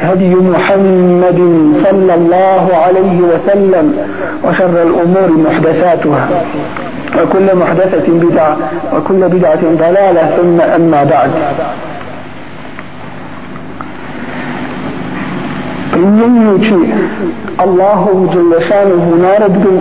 [0.00, 1.40] هدي محمد
[1.84, 3.86] صلى الله عليه وسلم
[4.44, 6.28] وشر الأمور محدثاتها.
[7.22, 8.56] وكل محدثة بدعة
[8.94, 11.30] وكل بدعة ضلالة ثم أما بعد.
[15.92, 16.74] primjenjujući
[17.58, 19.80] Allahovu Đelešanuhu naredbu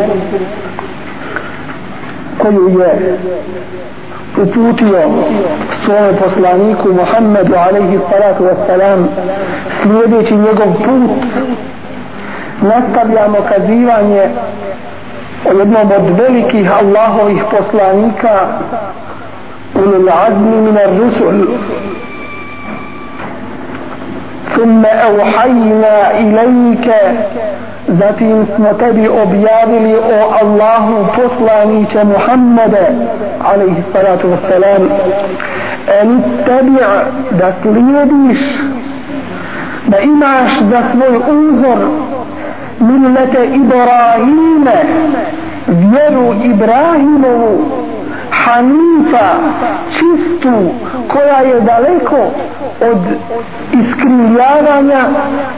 [2.37, 3.17] koju je
[4.42, 5.02] uputio
[5.84, 9.06] svome poslaniku Muhammedu alaihi salatu wassalam
[9.82, 11.10] slijedeći njegov put
[12.62, 14.22] nastavljamo kazivanje
[15.50, 18.46] o jednom od velikih Allahovih poslanika
[19.74, 21.46] ulul azmi minar rusul
[24.56, 26.86] ثم أوحينا إليك
[27.87, 32.87] zatim smo tebi objavili o Allahu poslaniće Muhammede
[33.43, 34.87] alaihi salatu wassalam.
[36.01, 36.77] En tebi
[37.31, 38.39] da slijediš
[39.87, 41.77] da imaš za svoj uzor
[42.79, 44.83] millete Ibrahime
[45.67, 47.65] vjeru Ibrahimovu
[48.31, 49.27] Hanifa
[49.91, 50.71] čistu
[51.07, 52.31] koja je daleko
[52.81, 52.97] od
[53.71, 55.05] iskrivljavanja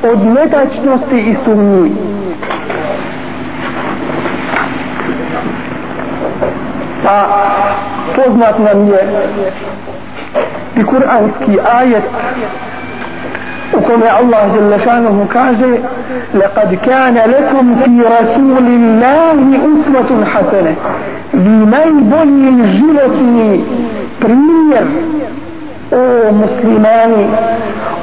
[0.03, 1.91] od netačnosti i sumnji.
[7.03, 7.25] Pa
[8.15, 9.07] poznat nam je
[10.75, 12.03] i kuranski ajet
[13.78, 15.72] u kome Allah žele šanuhu kaže
[16.34, 19.36] لقد كان لكم في رسول الله
[19.70, 20.74] أسوة حسنة
[21.32, 23.64] vi najbolji životni
[24.20, 24.84] primjer
[25.92, 27.26] o muslimani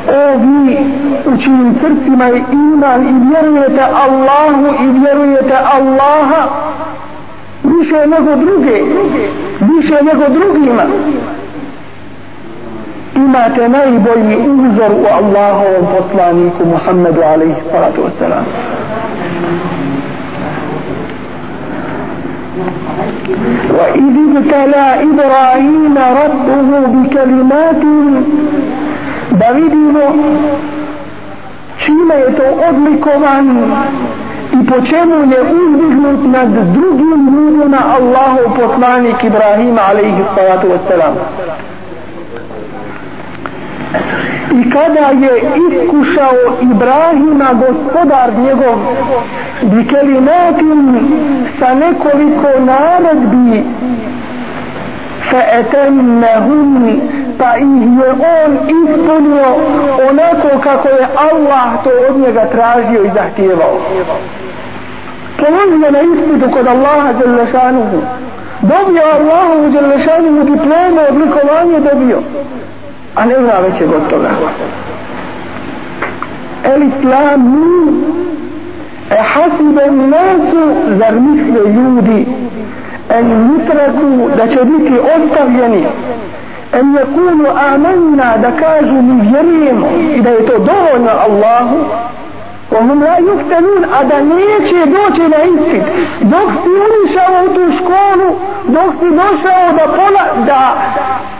[0.08, 0.78] o vi
[1.26, 6.44] u čijim srcima je iman i vjerujete Allahu i vjerujete Allaha
[7.64, 8.82] više nego druge
[9.60, 10.84] više nego drugima
[13.17, 18.45] Imate najbolji uzor u Allahovom poslaniku Muhammedu alaihi salatu wasalam
[23.79, 27.83] وإذ ابتلى إبراهيم ربه بكلمات
[29.41, 30.05] da vidimo
[31.79, 33.47] čime je to odlikovan
[34.53, 41.15] i po čemu je uzdignut nad drugim ljudima Allahu poslanik Ibrahima alaihi salatu wassalam
[44.61, 45.33] i kada je
[45.67, 48.77] iskušao Ibrahima gospodar njegov
[49.63, 49.87] bi
[51.59, 53.65] sa nekoliko naredbi
[55.31, 57.01] fa etennehum
[57.39, 59.49] pa ih je on ispunio
[60.11, 63.79] onako kako je Allah to od njega tražio i zahtijevao.
[65.39, 67.99] Polazio na ispitu kod Allaha Đelešanuhu
[68.61, 72.23] dobio Allahu Đelešanuhu diplomu odlikovanje dobio
[73.17, 73.79] a ne zna već
[74.11, 74.29] toga.
[76.65, 77.43] Elif el islam
[79.11, 80.63] e hasibe nasu
[80.99, 82.27] zar misle ljudi
[83.09, 85.87] en yutraku da će biti ostavljeni
[86.73, 91.77] en yakunu amanna da kažu mi vjerujemo i da je to dovoljno Allahu
[92.71, 95.83] Onom la juhtanun, a da neće doći na ispit.
[96.21, 98.29] Dok si unišao u tu školu,
[98.65, 100.63] dok si došao da pola, da,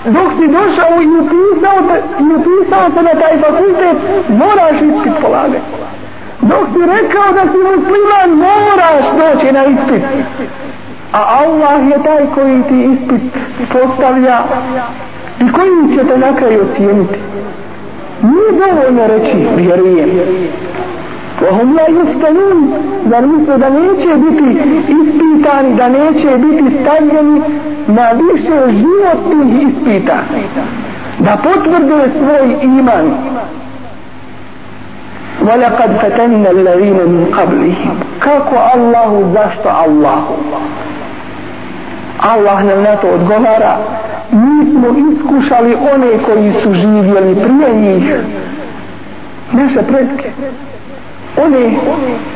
[0.05, 3.97] dok si došao i upisao, te, i upisao se na taj fakultet,
[4.29, 5.71] moraš ispit polagati.
[6.41, 10.03] Dok si rekao da si musliman, moraš doći na ispit.
[11.13, 13.23] A Allah je taj koji ti ispit
[13.73, 14.39] postavlja
[15.41, 17.19] i koji će te na kraju ocijeniti.
[18.23, 20.11] Nije dovoljno reći, vjerujem.
[21.42, 22.58] وهم لا يفتنون
[23.10, 27.42] zar misle da neće biti ispitani da neće biti stavljeni
[27.88, 30.18] na više životnih ispita
[31.20, 33.08] da potvrde svoj iman
[35.42, 40.34] ولقد فتنا الذين من قبلهم kako Allahu zašto Allahu
[42.20, 43.78] Allah nam na to odgovara
[44.32, 48.16] mi smo iskušali one koji su živjeli prije njih
[49.52, 50.30] naše predke
[51.38, 51.72] one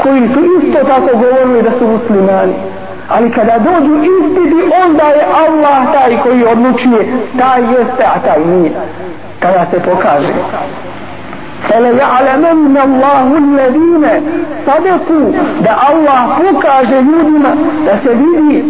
[0.03, 2.53] koji su isto tako govorili da su muslimani
[3.09, 7.07] ali kada dođu istini onda je Allah taj koji odlučuje
[7.39, 8.71] taj jeste a taj nije
[9.39, 10.33] kada se pokaže
[11.69, 14.05] فَلَيَعْلَمَنَّ اللَّهُ الَّذِينَ
[14.67, 15.27] صَدَقُوا
[15.61, 17.49] da Allah pokaže ljudima
[17.85, 18.63] da se vidi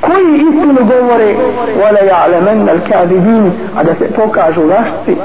[0.00, 1.34] koji istinu govore
[1.82, 5.16] وَلَيَعْلَمَنَّ الْكَاذِبِينَ a da se pokažu lašci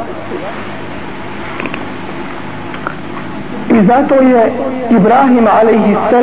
[3.75, 4.53] i zato je
[4.91, 6.15] Ibrahim a.s.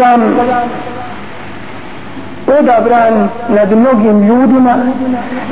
[2.60, 4.76] odabran nad mnogim ljudima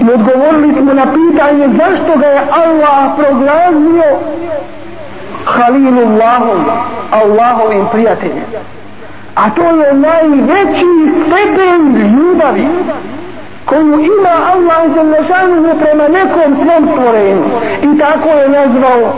[0.01, 4.19] i odgovorili smo na pitanje zašto ga je Allah proglazio
[5.45, 6.65] Halilullahom
[7.11, 8.45] Allahovim prijateljem
[9.35, 10.85] a to je najveći
[11.25, 12.67] stepen ljubavi
[13.65, 17.43] koju ima Allah za prema nekom svom stvorenju
[17.81, 19.13] i tako je nazvao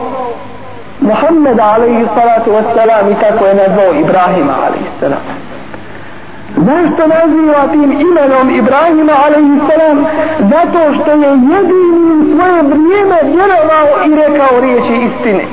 [1.02, 5.24] Muhammed alaihi salatu wassalam i tako je nazvao Ibrahima alaihi salam.
[6.56, 9.70] Zašto naziva tim imenom Ibrahima a.s.
[10.40, 15.44] Zato što je jedini u svoje vrijeme vjerovao i rekao riječi istine.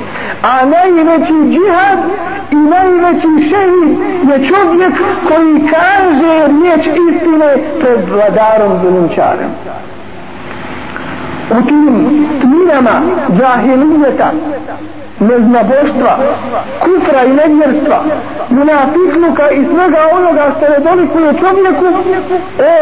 [0.43, 1.99] A najveći džihad
[2.51, 3.97] i najveći šehid
[4.29, 4.93] je čovjek
[5.27, 9.49] koji kaže riječ istine pred vladarom zulumčarem.
[11.51, 13.01] U tim tminama
[13.37, 14.31] džahilijeta
[15.19, 16.17] neznaboštva,
[16.83, 18.03] kufra i nevjerstva,
[18.49, 21.85] munafikluka i svega onoga što ne dolikuje čovjeku,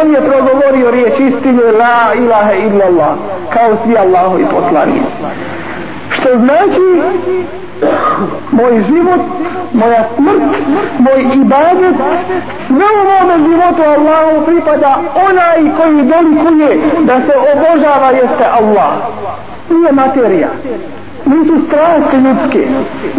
[0.02, 3.16] on je progovorio riječ istine la ilaha illallah,
[3.54, 5.02] kao svi Allahovi poslani.
[6.10, 6.88] Što znači,
[8.52, 9.22] moj život,
[9.74, 10.42] moja smrt,
[11.00, 11.96] moj ibadet,
[12.68, 14.98] sve u mome životu Allahu pripada
[15.30, 18.94] onaj koji dolikuje da se obožava jeste Allah.
[19.70, 20.48] Nije materija
[21.26, 22.62] nisu strasti ljudske,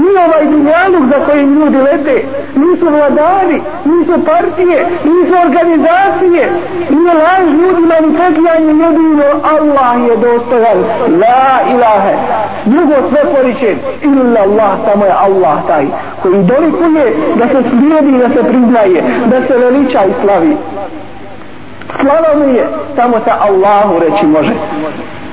[0.03, 2.25] ni ovaj dunjaluk za kojim ljudi lete,
[2.57, 6.45] nisu vladari, nisu partije, nisu organizacije,
[6.91, 9.25] nije laž ljudima ni prekijanje jedino,
[9.55, 10.79] Allah je dostojan,
[11.23, 12.15] la ilahe,
[12.65, 15.87] drugo sve poriče, illa Allah, samo je Allah taj,
[16.23, 17.05] koji dolikuje
[17.39, 20.57] da se slijedi, da se priznaje, da se veliča i slavi.
[22.01, 22.67] Slava mi je,
[22.97, 24.53] samo sa Allahu reći može,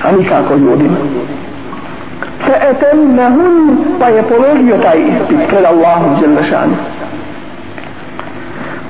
[0.04, 0.96] a nikako ljudima.
[2.47, 6.75] فأتمهن فيطلق يتعي إسبت الله جل شانه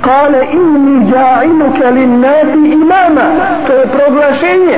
[0.03, 2.45] قال إني جاعلك للناس
[2.75, 3.27] إماما
[3.67, 4.77] فيبرغلشيني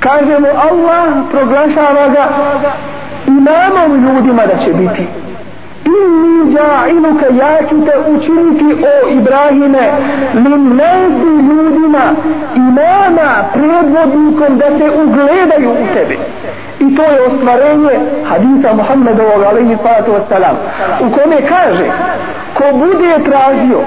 [0.00, 2.24] kažemo Allah proglašava ga
[3.26, 5.06] imamom ljudima da će biti
[6.01, 9.91] inni ja'iluka ja ću te učiniti o Ibrahime
[10.33, 12.05] min nasi ljudima
[12.55, 16.17] imama predvodnikom da se ugledaju u tebe
[16.79, 17.99] i to je ostvarenje
[18.29, 20.55] hadisa Muhammedovog alaihi salatu wasalam
[20.99, 21.85] u kome kaže
[22.53, 23.79] ko bude tražio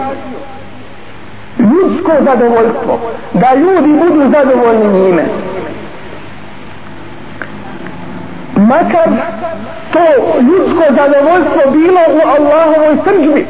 [1.58, 2.98] ljudsko zadovoljstvo
[3.32, 5.24] da ljudi budu zadovoljni njime
[8.72, 9.08] makar
[9.92, 10.04] to
[10.48, 13.46] ljudsko zadovoljstvo bilo u Allahovoj srđbi.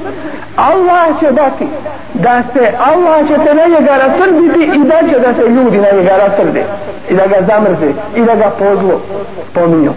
[0.57, 1.67] Allah će dati
[2.15, 5.89] da se Allah će te na njega rasrbiti i da će da se ljudi na
[5.99, 6.63] njega rasrbi
[7.11, 9.01] i da ga zamrze i da ga pozlo
[9.51, 9.93] spominju.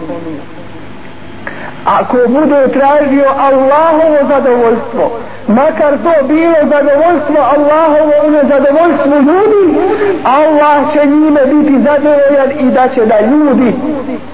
[1.84, 5.10] Ako bude tražio Allahovo zadovoljstvo
[5.48, 9.80] makar to bilo zadovoljstvo Allahovo u nezadovoljstvu ljudi
[10.24, 13.74] Allah će njime biti zadovoljan i da će da ljudi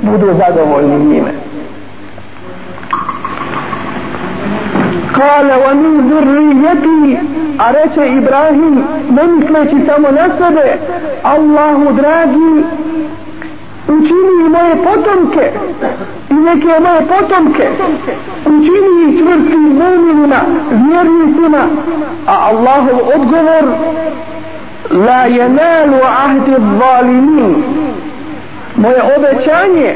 [0.03, 1.33] budu zadovoljni njime.
[5.13, 7.19] Kale wa min zurrijeti
[7.59, 10.79] a reče Ibrahim ne misleći samo na sebe
[11.23, 12.65] Allahu dragi
[13.89, 15.51] učini moje potomke
[16.31, 17.69] i neke moje potomke.
[18.47, 20.41] Učini ih čvrstim muminima
[20.71, 21.63] vjernicima
[22.27, 23.65] a Allahov odgovor
[24.91, 27.63] la jenalu ahdi zalimin
[28.77, 29.95] moje obećanje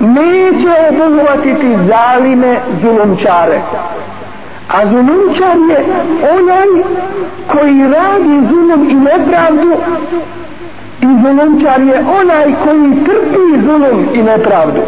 [0.00, 3.60] neće obuhvatiti zalime zulumčare.
[4.68, 5.84] A zulumčar je
[6.38, 6.84] onaj
[7.52, 9.76] koji radi zulum i nepravdu
[11.00, 14.80] i zulumčar je onaj koji trpi zulum i nepravdu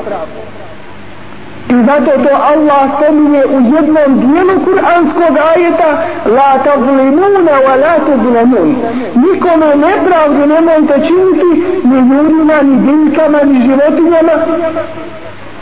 [1.71, 5.91] i zato to Allah spominje u jednom dijelu kuranskog ajeta
[6.37, 8.77] la tazlimuna wa la tazlimun
[9.15, 11.51] nikome nepravdu nemojte činiti
[11.85, 14.33] ni ljudima, ni biljkama, ni životinjama.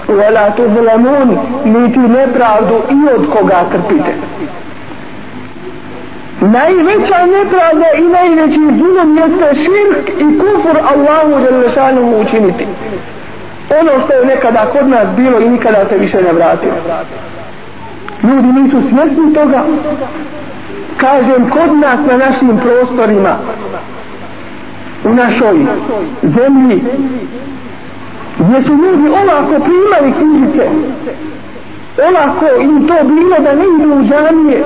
[0.09, 4.13] Wa la tazlimun niti nepravdu i od koga trpite.
[6.41, 12.67] Najveća nepravda i najveći zulom jeste širk i kufur Allahu Đelešanu učiniti
[13.81, 16.75] ono što je nekada kod nas bilo i nikada se više ne vratilo
[18.23, 19.65] ljudi nisu svjesni toga.
[20.97, 23.37] Kažem kod nas na našim prostorima
[25.05, 25.67] u našoj
[26.23, 26.83] zemlji
[28.39, 30.69] gdje su ljudi olako primali knjižice
[32.09, 34.65] olako im to bilo da ne idu u džanije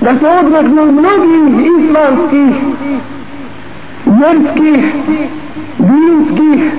[0.00, 2.54] da se odvegnu mnogih islamskih
[4.06, 4.94] vjerskih
[5.78, 6.72] dinskih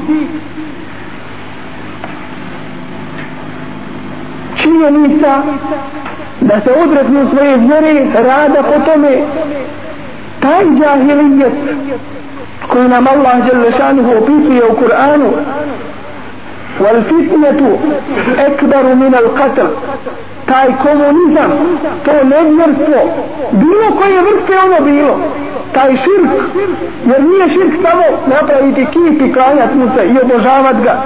[4.61, 5.43] činjenica
[6.41, 9.19] da se odreknu svoje vjere rada po tome
[10.41, 11.53] taj džahilijet
[12.69, 15.31] koji nam Allah Đelešanuhu opisuje u Kur'anu
[16.81, 17.61] والفتنة
[18.39, 19.69] أكبر من القتل
[20.47, 21.51] taj komunizam,
[22.05, 23.01] to nevjerstvo,
[23.53, 25.21] bilo koje vrste ono bilo,
[25.74, 26.32] taj širk,
[27.06, 31.02] jer nije širk samo napraviti kip i klanjati mu se i obožavat ga.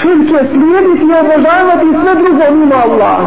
[0.00, 3.18] Širk je slijediti i obožavati sve drugo mimo Allah.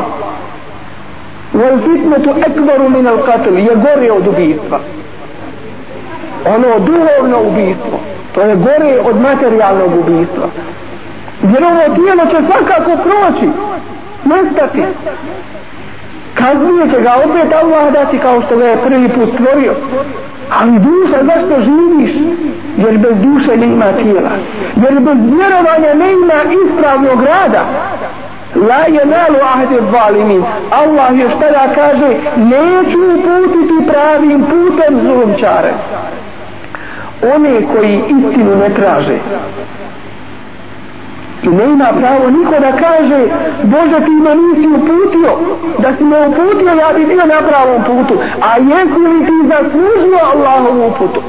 [1.53, 4.79] Wal fitnetu ekbaru min al qatl je gore od ubijstva.
[6.45, 7.99] Ono duhovno ubijstvo.
[8.35, 10.47] To je gore od materijalnog ubijstva.
[11.41, 13.49] Jer ovo tijelo će svakako proći.
[14.23, 14.83] Nestati.
[16.33, 19.73] Kaznije će ga opet Allah dati kao što ga je prvi put stvorio.
[20.59, 22.11] Ali duša, zašto živiš?
[22.77, 24.31] Jer bez duše ne ima tijela.
[24.75, 27.65] Jer bez vjerovanja ne ima ispravnog rada.
[28.55, 30.43] La je nalu ahde zalimin.
[30.71, 35.73] Allah još tada kaže, neću uputiti pravim putem zulumčare.
[37.35, 39.17] One koji istinu ne traže.
[41.43, 43.19] I ne ima pravo niko da kaže
[43.63, 45.31] Bože ti me nisi uputio.
[45.79, 48.15] Da si me uputio ja bi bio na pravom putu.
[48.41, 51.21] A jesi li ti zaslužio Allahovu uputu?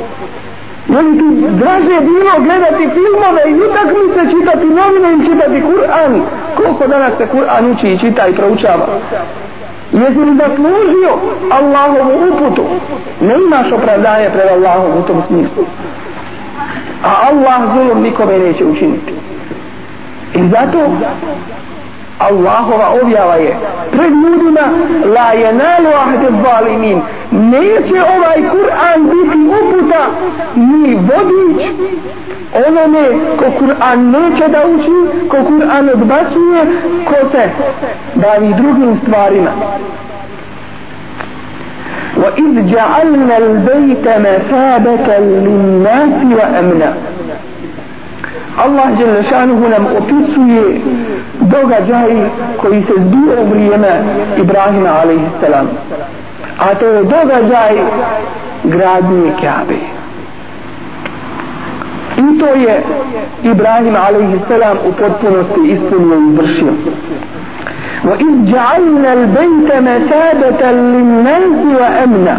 [0.88, 6.20] Je li ti draže bilo gledati filmove i utakmice čitati novine i čitati Kur'an?
[6.56, 8.86] Koliko danas se Kur'an uči i čita i proučava?
[9.92, 11.12] Jesi li zaslužio
[11.50, 12.64] Allahovu uputu?
[13.20, 15.64] Ne imaš opravdanje pred Allahom u tom smislu.
[17.04, 19.21] A Allah zulom nikome neće učiniti.
[20.33, 20.79] I zato
[22.19, 23.55] Allahova objava je
[23.91, 24.61] pred ljudima
[25.15, 30.03] la je nalu ahde zalimin neće ovaj Kur'an biti uputa
[30.55, 31.67] ni vodič
[32.67, 33.07] onome
[33.37, 36.61] ko Kur'an neće da uči ko Kur'an odbacuje
[37.05, 37.49] ko se
[38.15, 39.51] bavi drugim stvarima
[42.17, 46.93] وإذ جعلنا البيت مثابة للناس وأمنا
[48.57, 50.81] Allah Đelešanuhu nam opisuje
[51.39, 54.03] događaj koji se zbio u vrijeme
[54.37, 55.49] Ibrahima a.s.
[56.59, 57.77] A to je događaj
[58.63, 59.79] gradnje Kaabe.
[62.17, 62.83] I to je
[63.43, 64.51] Ibrahim a.s.
[64.87, 66.73] u potpunosti ispunio i vršio.
[68.03, 72.37] وإذ جعلنا البيت مثابة للناس وأمنا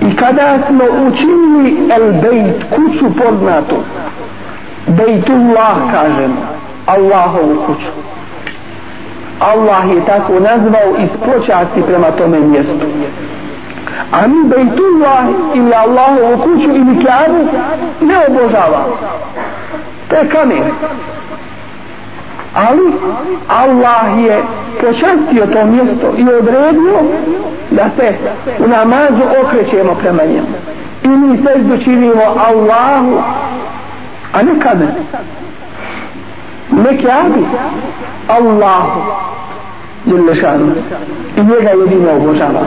[0.00, 3.76] i kada smo učinili el bejt kuću poznatu
[4.87, 6.37] Bejtullah kažem
[6.85, 7.91] Allahovu kuću.
[9.39, 12.85] Allah je tako nazvao iz počasti prema tome mjestu.
[14.11, 15.25] A mi Bejtullah
[15.55, 17.47] ili Allahovu kuću ili Kjavu
[18.01, 18.85] ne obožava
[20.09, 20.63] to je kamen
[22.53, 22.93] ali
[23.47, 24.43] Allah je
[24.81, 26.99] počastio to mjesto i odredio
[27.71, 28.13] da se
[28.59, 30.47] u namazu okrećemo prema njemu.
[31.03, 33.21] I mi seždu činimo Allahu
[34.33, 34.89] a ne kamen
[36.71, 37.45] ne kjabi
[38.27, 39.01] Allahu
[40.05, 40.71] jelle šanu.
[41.37, 42.61] I njega jedino obožava.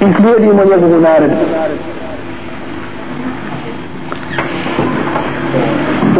[0.00, 1.36] I slijedimo njegovu naredbu.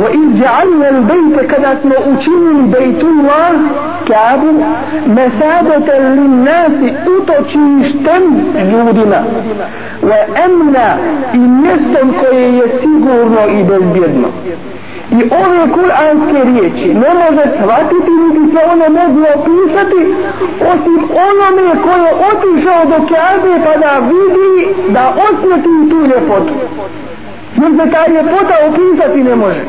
[0.04, 3.54] وإذ جعلنا البيت كذا اسمه بيت الله
[4.08, 4.54] كعبه
[5.08, 6.72] مسادة للناس
[7.18, 8.24] utočištem
[8.72, 9.20] ljudima
[10.10, 10.88] wa emna
[11.34, 14.28] i mjestom koje je sigurno i bezbjedno
[15.12, 20.02] i ove kuranske riječi ne može shvatiti niti se one mogu opisati
[20.72, 26.54] osim onome koje otišao do Kabe pa da vidi da osjeti tu ljepotu
[27.63, 29.61] jer se ta ljepota opisati ne može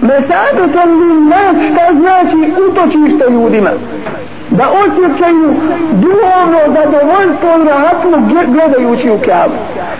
[0.00, 0.88] mesadu sam
[1.28, 3.70] nas šta znači utočište ljudima
[4.50, 5.54] da osjećaju
[5.92, 8.18] duhovno zadovoljstvo i rahatno
[8.52, 9.52] gledajući u kjavu.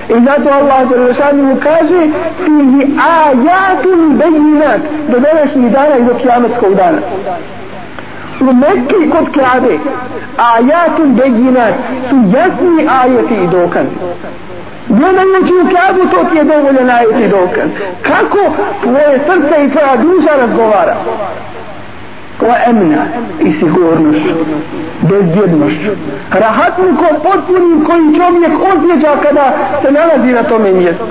[0.08, 2.00] I zato Allah Đelešanu mu kaže
[2.44, 6.98] fihi ajatun bejinat do današnjih dana i do kjametskog dana.
[8.40, 9.78] u Mekke kod Kabe
[10.36, 11.74] ajatum bejinat
[12.10, 13.96] su jasni ajeti i dokazi
[14.95, 17.69] gledajući u Kabu to ti je dovoljan ajet i dokaz
[18.01, 20.95] kako tvoje srce i tvoja duša razgovara
[22.41, 23.03] wa emna
[23.39, 24.35] i sigurnošću
[25.01, 25.91] bezbjednošću
[26.31, 31.05] rahatnikom potpunim koji čovjek osjeća kada se nalazi na tome mjestu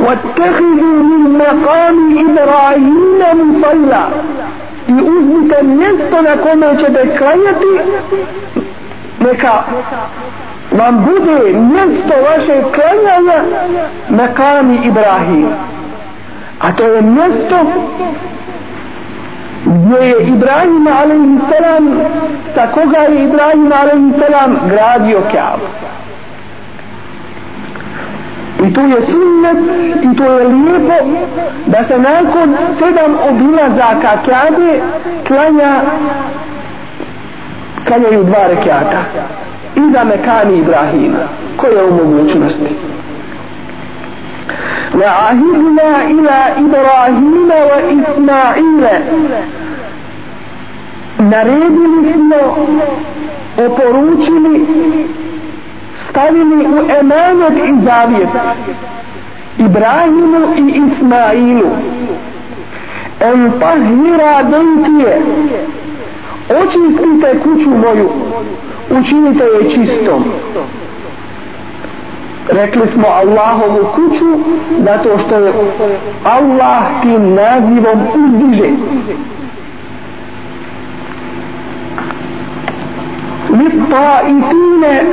[0.00, 4.04] واتخذوا من مقام إبراهيم مصلى
[4.88, 7.72] i uzmite mjesto na kome ćete klanjati
[9.20, 9.62] neka
[10.71, 13.43] vam bude mjesto vaše klanjanja
[14.09, 15.47] na kami Ibrahim
[16.59, 17.57] a to je mjesto
[19.65, 21.51] gdje je Ibrahim a.s.
[22.55, 24.69] sa koga je Ibrahim a.s.
[24.69, 25.67] gradio Kjavu.
[28.67, 29.57] I to je sunnet
[30.03, 31.05] i to je lijepo
[31.65, 34.81] da se nakon sedam obilazaka kjade
[35.27, 35.81] klanja
[37.87, 38.97] klanjaju dva rekiata
[39.76, 41.18] iza Mekani Ibrahima
[41.56, 42.70] koje je u mogućnosti
[45.00, 48.84] وعهدنا إلى إبراهيم وإسماعيل
[51.18, 52.56] naredili smo
[53.66, 54.66] oporučili
[56.10, 58.28] stavili u emanet i zavjet
[59.58, 61.70] Ibrahimu i Ismailu
[63.20, 65.22] en tahira dejtije
[66.49, 68.09] očistite kuću moju.
[68.99, 70.23] Učinite je čistom.
[72.49, 74.25] Rekli smo Allahovu kuću
[74.79, 75.53] zato što je
[76.23, 78.69] Allah tim nazivom uzdiže.
[83.89, 85.03] Taifine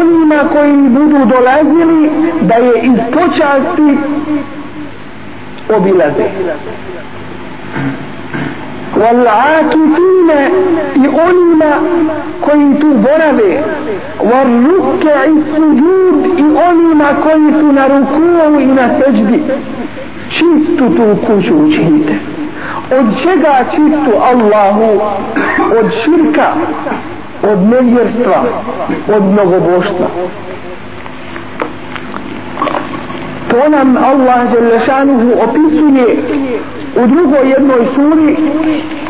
[0.00, 3.98] onima koji budu dolazili da je iz počasti
[5.76, 6.24] obilaze.
[8.97, 10.29] والعاكفين
[10.95, 11.71] i onima
[12.41, 13.63] koji tu borave
[14.19, 19.43] والركع السجود i onima koji su na ruku i na seđdi
[20.29, 22.13] čistu tu kuću učinite
[22.99, 25.01] od čega čistu Allahu
[25.79, 26.47] od širka
[27.51, 28.43] od nevjerstva,
[29.15, 30.07] od mnogoboštva.
[33.49, 36.17] To nam Allah Želešanuhu opisuje
[37.02, 38.36] u drugoj jednoj suri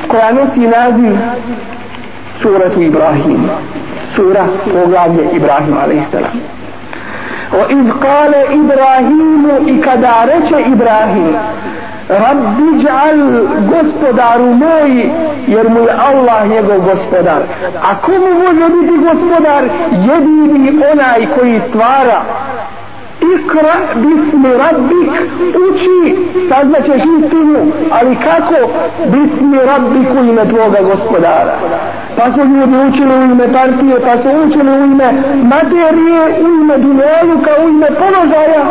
[0.09, 1.17] koja nosi naziv
[2.43, 3.49] suratu Ibrahim.
[4.17, 6.15] Sura poglavlje Ibrahim a.s.
[7.53, 11.37] O iz kale Ibrahimu i kada reče Ibrahim
[12.09, 13.19] Rabbi džal
[13.73, 15.11] gospodaru moj
[15.47, 17.43] jer mu je Allah njegov gospodar
[17.83, 22.23] a komu može biti gospodar jedini onaj koji stvara
[23.21, 25.11] ikra bismi rabbik.
[25.67, 26.17] Uči
[26.49, 28.71] saznaćeš istinu ali kako?
[29.07, 31.55] Bismi rabbik u ime tvoga gospodara.
[32.17, 36.79] Pa su ljudi učili u ime partije pa su učili u ime materije u ime
[36.79, 38.65] dunjaluka u ime položaja.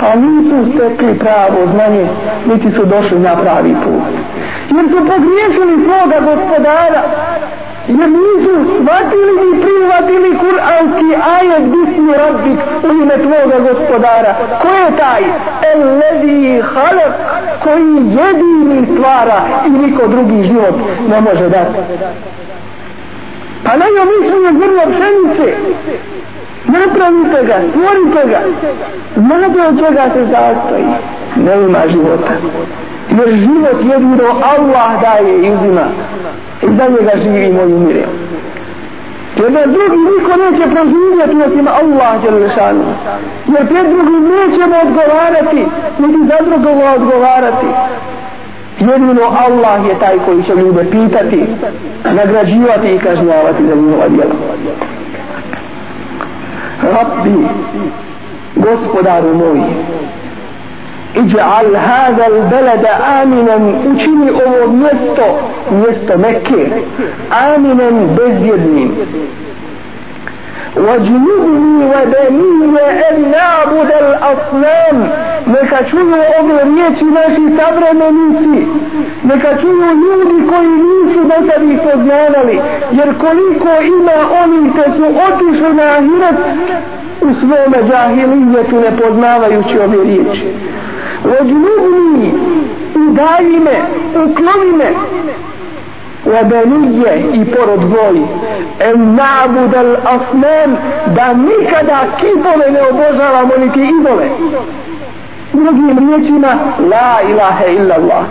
[0.00, 2.06] Pa nisu stekli pravo znanje,
[2.46, 4.02] niti su došli na pravi put.
[4.76, 7.02] Jer su pogriješili svoga gospodara,
[7.88, 14.34] jer nisu shvatili i prihvatili kuranski ajet bismi rabbik u ime tvoga gospodara.
[14.62, 15.22] Ko je taj?
[15.72, 17.14] El halak
[17.62, 20.74] koji jedini stvara i niko drugi život
[21.08, 21.78] ne može dati.
[23.64, 25.56] Pa na joj mišljenje zrno pšenice
[26.64, 28.40] napravite ga, stvorite ga
[29.16, 30.84] znate od čega se zastoji
[31.36, 32.28] ne ima života
[33.18, 34.24] jer život jedino
[34.56, 35.86] Allah daje i uzima.
[36.62, 38.12] I za njega živimo i umiremo
[39.36, 42.84] jer da drugi niko neće proživjeti osim Allah Đelešanu
[43.46, 45.66] jer pred drugim nećemo odgovarati
[45.98, 47.66] niti za drugoga odgovarati.
[48.80, 51.46] Jedino Allah je taj koji će ljude pitati
[52.04, 54.34] nagrađivati i kažnjavati za njihova djela.
[56.82, 57.46] Rabbi,
[58.56, 59.60] gospodaru moj,
[61.15, 65.25] iđa'al hada l-belada aminan, učini ovo mjesto,
[65.71, 66.69] mjesto Mekke,
[67.29, 68.91] aminan bezjednim.
[70.77, 72.79] وجنوبني وبني
[73.09, 74.97] أن نعبد الأصنام
[75.47, 78.67] neka čuju ove riječi naši savremenici
[79.23, 82.59] neka čuju ljudi koji nisu do sad ih poznavali
[82.91, 86.39] jer koliko ima oni te su otišli na ahiret
[87.21, 90.53] u svome džahilijetu ne poznavajući ove riječi
[91.39, 92.33] odljubni
[92.95, 93.75] udalji me
[94.15, 94.89] ukloni me
[96.25, 98.17] وبنية i porod moj
[98.79, 100.77] en na'bud al asnan
[101.15, 104.27] da nikada kipove ne obožavamo niti idole
[105.53, 106.47] drugim riječima
[106.91, 108.25] la ilaha illa Allah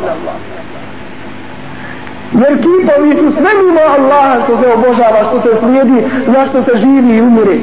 [2.32, 7.16] Jer kipovi su sve mimo Allaha što se obožava, što se slijedi, zašto se živi
[7.16, 7.58] i umire.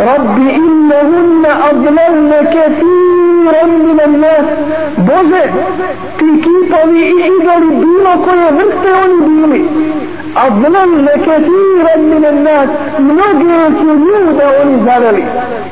[0.00, 4.46] رب إنهن أضللن كثيرا من الناس.
[4.98, 5.46] بوزي
[6.18, 6.72] في كيف
[7.28, 9.64] إذا ربينا كل وقت ونبيني
[10.36, 12.68] أضللن كثيرا من الناس.
[13.00, 15.24] نجر سجود ونزللي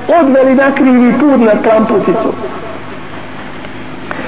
[0.08, 2.32] قد لنكري ريتور لترامبو فيسو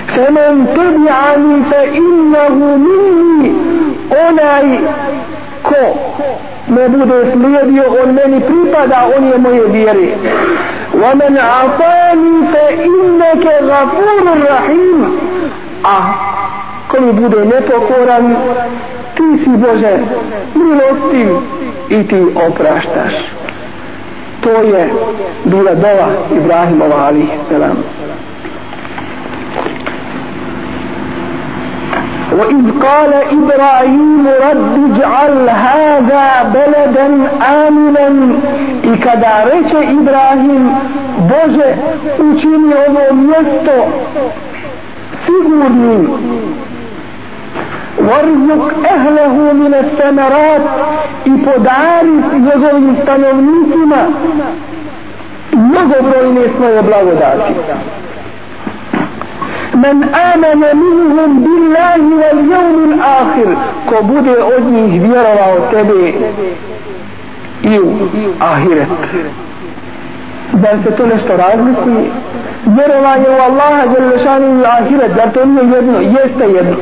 [0.08, 3.52] فمن تبعني فإنه مني.
[4.12, 4.78] أولئي
[5.67, 5.81] ko
[6.67, 10.09] me bude slijedio on meni pripada on je moje vjere
[10.93, 14.99] ومن عصاني فإنك غفور رحيم
[15.83, 15.97] a
[16.89, 18.25] ko mi bude nepokoran
[19.15, 19.93] ti si Bože
[20.55, 21.29] milostiv
[21.89, 23.13] i ti opraštaš
[24.41, 24.89] to je
[25.45, 27.77] bila dova Ibrahimova alih selam
[32.39, 37.07] وإذ قال إبراهيم رب اجعل هذا بلدا
[37.67, 38.07] آمنا
[38.93, 40.63] إكدا ريش إبراهيم
[41.29, 41.75] بوجه
[42.19, 43.75] učini ovo mjesto
[45.25, 46.03] sigurnim
[48.07, 48.63] وارزق
[48.95, 50.61] أهله من الثمرات
[51.25, 53.97] i podari njegovim stanovnicima
[55.53, 57.53] mnogobrojne svoje blagodati
[59.82, 63.50] men amene minhum billahi wal jevmi l'akhir
[63.88, 66.12] ko bude od njih vjerovao tebe
[67.62, 67.92] i u
[68.40, 68.88] ahiret.
[70.52, 72.10] Da se to nešto razlikuje
[72.66, 75.98] vjerovanje u Allaha Đelešanu i ahiret da to nije jedno?
[76.00, 76.76] Jeste jedno.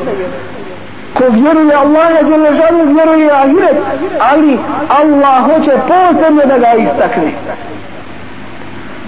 [1.15, 3.77] Ko vjeruje Allaha Đelešanu vjeruje ahiret
[4.21, 7.33] ali Allah hoće posebno da ga istakne.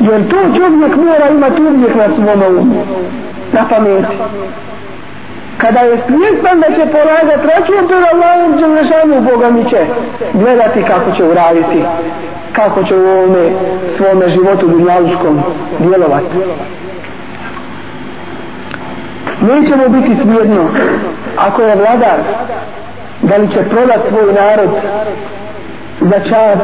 [0.00, 2.84] Jer to čovjek mora imati uvijek na svom umu
[3.52, 4.16] na pameti.
[5.58, 9.86] Kada je svjestan da će polagat račun pred Allahom Đelešanu, Boga mi će
[10.32, 11.84] gledati kako će uraditi,
[12.52, 13.50] kako će u ovome
[13.96, 15.42] svome životu dunjaluškom
[15.78, 16.38] djelovati.
[19.40, 20.68] Nećemo biti smirno
[21.36, 22.18] ako je vladar
[23.22, 24.70] da li će prodat svoj narod
[26.00, 26.56] za čar,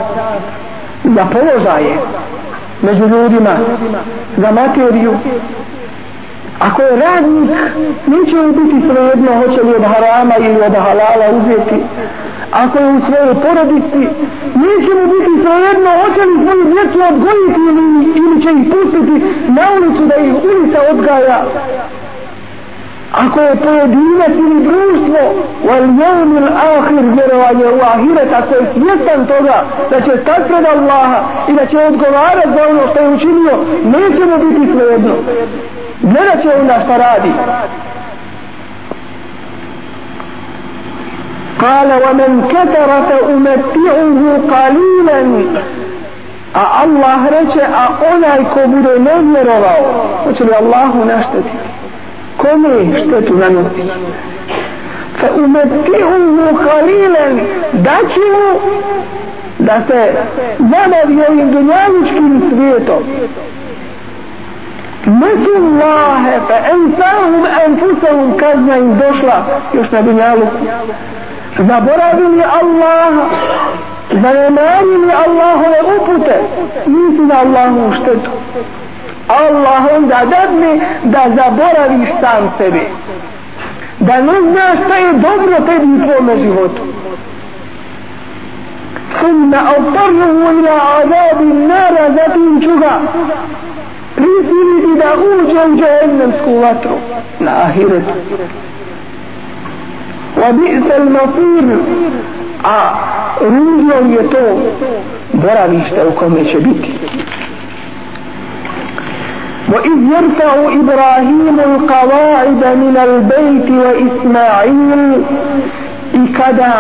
[1.04, 1.96] za položaje
[2.82, 3.56] među ljudima,
[4.36, 5.14] za materiju,
[6.58, 7.50] Ako je radnik,
[8.06, 11.82] neće mu biti svejedno hoće li od harama ili od halala uzeti.
[12.52, 14.02] Ako je u svojoj porodici,
[14.64, 17.84] neće mu biti svejedno hoće li svoju djecu odgojiti ili,
[18.18, 19.16] ili će ih pustiti
[19.48, 21.44] na ulicu da ih ulica odgaja
[23.13, 25.21] Ako je pojedinac ili društvo,
[25.67, 31.19] wal jevmil ahir vjerovanje u ahiret, ako je svjestan toga da će stati pred Allaha
[31.47, 35.15] i da će odgovarati za ono što je učinio, neće mu biti svejedno
[36.01, 37.31] gledat će onda šta radi
[41.59, 44.19] قال ومن كفر فأمتعه
[44.53, 45.21] قليلا
[46.53, 49.83] a Allah reče a onaj ko bude nevjerovao
[50.23, 51.49] hoće li Allahu našteti
[52.44, 53.83] Kome štetu nanosi
[55.20, 57.40] fa umetihu qalilan
[57.72, 58.48] da će mu
[59.59, 60.12] da se
[60.59, 63.02] zabavi ovim dunjavičkim svijetom
[65.07, 70.46] Nesu Allahe, fa ensahum enfusahum kazna im došla još na dunjalu.
[71.59, 73.24] Zaboravili Allaha,
[74.11, 76.40] zanemarili Allahove upute,
[76.87, 78.30] nisu na Allahu štetu.
[79.28, 82.80] Allah onda dadne da zaboraviš sam sebe.
[83.98, 86.82] Da ne znaš šta je dobro tebi u tvome životu.
[89.20, 93.00] Sunna autornuhu ila azabi nara, zatim ću ga
[94.14, 96.96] prisiliti da uđe u džahennemsku vatru
[97.40, 98.12] na ahiretu.
[100.37, 101.78] Wa bi'sa al-masir
[102.64, 102.94] a
[103.40, 104.60] ružno je to
[105.32, 106.94] boravište u kome će biti.
[109.73, 115.21] وإذ يرفع إبراهيم القواعد من البيت وإسماعيل
[116.15, 116.73] إكدا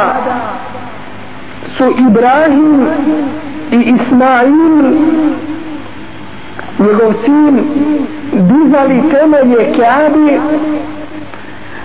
[1.77, 2.87] سو إبراهيم
[3.73, 4.95] إسماعيل
[6.79, 7.55] njegov sin
[8.49, 10.27] dizali temelje Kjabi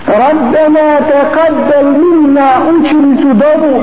[0.07, 3.73] Rabbena taqabbal minna učili su dobu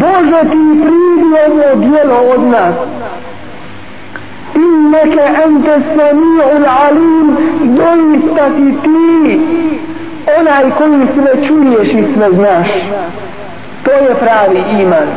[0.00, 2.74] Bože ti pridi ovo dijelo od nas
[4.55, 7.27] Inneke ente sami'ul alim
[7.77, 9.39] doista si ti
[10.39, 12.67] onaj koji sve čuješ i sve znaš.
[13.83, 15.07] To je pravi iman.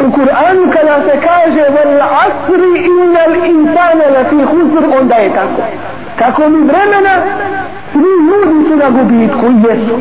[0.00, 5.62] U Kur'anu kada se kaže vel asri innal insana lafi husr onda je tako.
[6.18, 7.14] Tako mi vremena
[7.92, 9.98] svi ljudi su na gubitku jesu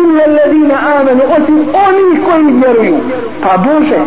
[0.00, 2.98] illa alladhina amanu osim oni koji vjeruju.
[3.42, 4.00] Pa Bože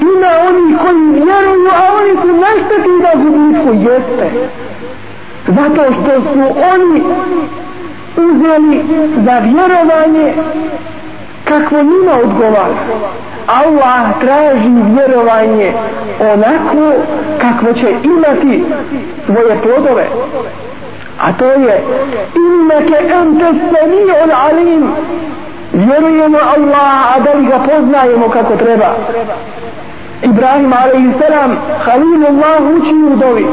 [0.00, 4.30] ima oni koji vjeruju a oni su našteti na gubitku jeste.
[5.46, 6.40] Zato što su
[6.74, 7.02] oni
[8.16, 8.84] uzeli
[9.24, 10.34] za vjerovanje
[11.44, 12.74] kakvo njima odgovara.
[13.46, 15.72] Allah traži vjerovanje
[16.20, 16.92] onako
[17.40, 18.64] kakvo će imati
[19.26, 20.06] svoje plodove
[21.26, 21.74] a to je
[22.44, 24.84] inneke ente sami'ul alim.
[25.72, 28.90] Vjerujemo Allah a da li ga poznajemo kako treba.
[30.22, 31.20] Ibrahim a.s.
[31.84, 33.46] Halilullah uči u dovi.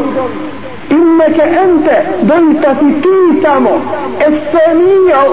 [0.90, 3.82] Inneke ente doista si ti samo.
[4.28, 4.34] Es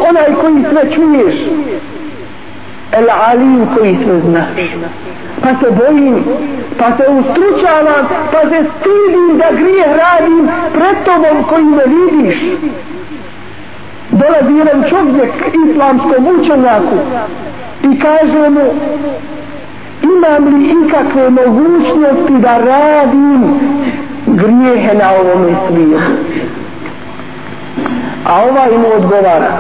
[0.09, 1.35] onaj koji sve čuješ.
[2.92, 4.49] El alim koji sve znaš
[5.46, 6.24] pa se bojim
[6.78, 12.37] pa se ustručavam pa se stidim da grije radim pred tobom koji me vidiš.
[14.11, 15.32] Dolazi jedan čovjek
[15.68, 16.96] islamskom učenjaku
[17.82, 18.66] i kaže mu
[20.02, 23.61] imam li ikakve mogućnosti da radim
[24.26, 26.12] grijehe na ovom svijetu?
[28.24, 29.59] A ovaj mu odgovara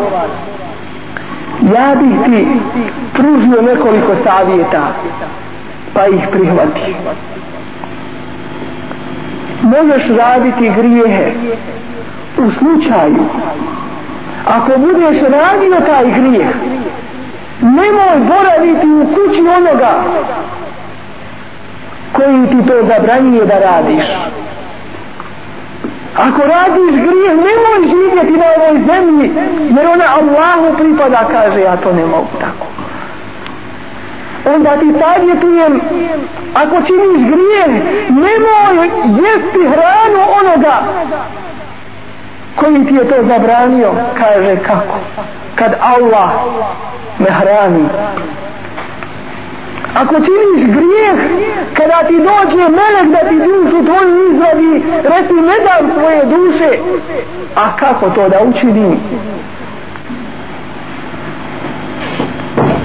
[1.74, 2.46] ja bih ti
[3.12, 4.82] pružio nekoliko savjeta
[5.96, 6.94] pa ih prihvati.
[9.62, 11.32] Možeš raditi grijehe
[12.38, 13.24] u slučaju.
[14.46, 16.46] Ako budeš radio taj grijeh
[17.60, 20.02] nemoj boraviti u kući onoga
[22.12, 24.04] koji ti to zabranjuje da radiš.
[26.16, 29.30] Ako radiš grijeh nemoj živjeti na ovoj zemlji
[29.76, 32.66] jer ona Allahu pripada kaže ja to ne mogu tako
[34.54, 35.80] onda ti savjetujem
[36.54, 40.76] ako činiš grijeh nemoj jesti hranu onoga
[42.56, 43.92] koji ti je to zabranio.
[44.18, 44.98] Kaže kako?
[45.54, 46.30] Kad Allah
[47.18, 47.84] me hrani.
[49.94, 51.18] Ako činiš grijeh
[51.74, 56.78] kada ti dođe melek da ti dušu tvoju izvadi reci ne dam svoje duše.
[57.56, 59.00] A kako to da učinim?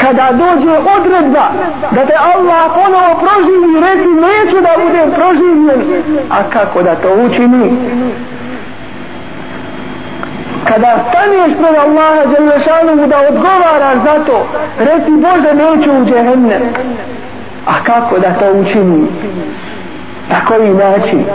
[0.02, 1.46] Kada dođe odredba
[1.92, 6.04] da te Allah ponovo proživi reci neću da budem proživljen.
[6.30, 7.72] A kako da to učini?
[10.64, 14.48] Kada staneš pred Allaha Đelešanovu da odgovaraš za to
[14.80, 16.62] reci Bože neću u džehennem.
[17.66, 19.08] A kako da to učini?
[20.30, 21.26] Na koji način?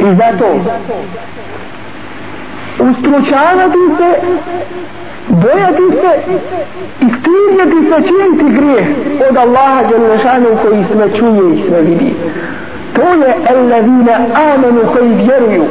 [0.00, 0.46] I zato
[2.78, 4.20] ustručavati se
[5.28, 6.32] bojati se
[7.00, 8.86] i stidjeti se činiti grijeh
[9.30, 12.14] od Allaha Đelešanu koji sve čuje i sve vidi.
[12.92, 14.16] To je el-ladina
[14.54, 15.64] amenu koji vjeruju.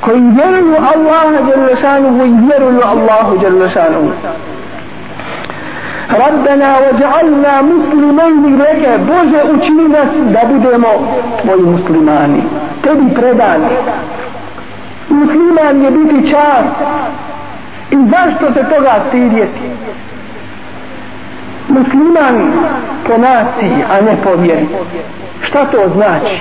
[0.00, 4.10] Koji vjeruju Allaha Đelešanu i vjeruju Allahu Đelešanu.
[6.08, 10.88] Rabbena ođa'alna muslimani reke Bože učini nas da budemo
[11.42, 12.42] tvoji muslimani
[12.82, 13.66] tebi predani.
[15.08, 16.74] Musliman je biti čast
[17.92, 19.60] i zašto se toga stidjeti
[21.68, 22.52] musliman
[23.06, 24.66] po naciji a ne po vjeri.
[25.42, 26.40] Šta to znači?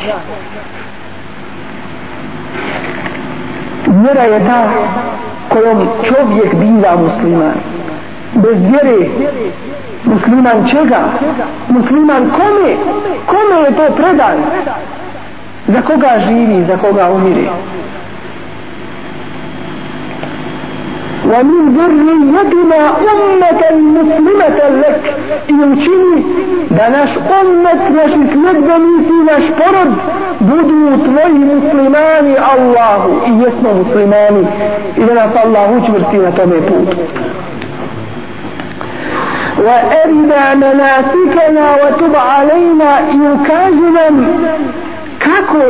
[3.87, 4.69] Vjera je ta
[5.49, 7.53] kojom čovjek biva musliman.
[8.33, 9.09] Bez vjere
[10.03, 10.99] musliman čega?
[11.69, 12.75] Musliman kome?
[13.25, 14.37] Kome je to predan?
[15.67, 17.49] Za koga živi za koga umire?
[21.30, 22.80] ومن ذريتنا
[23.12, 23.62] أمة
[23.96, 25.14] مسلمة لك
[25.48, 26.22] يوشيني
[26.70, 29.92] da naš umet, naši sljedbenici, naš porod
[30.40, 34.46] budu tvoji muslimani Allahu i jesmo muslimani
[34.96, 36.96] i da nas Allah učvrsti na tome putu.
[39.66, 44.06] وأرنا مناسكنا وتب علينا يكاجنا
[45.23, 45.61] kako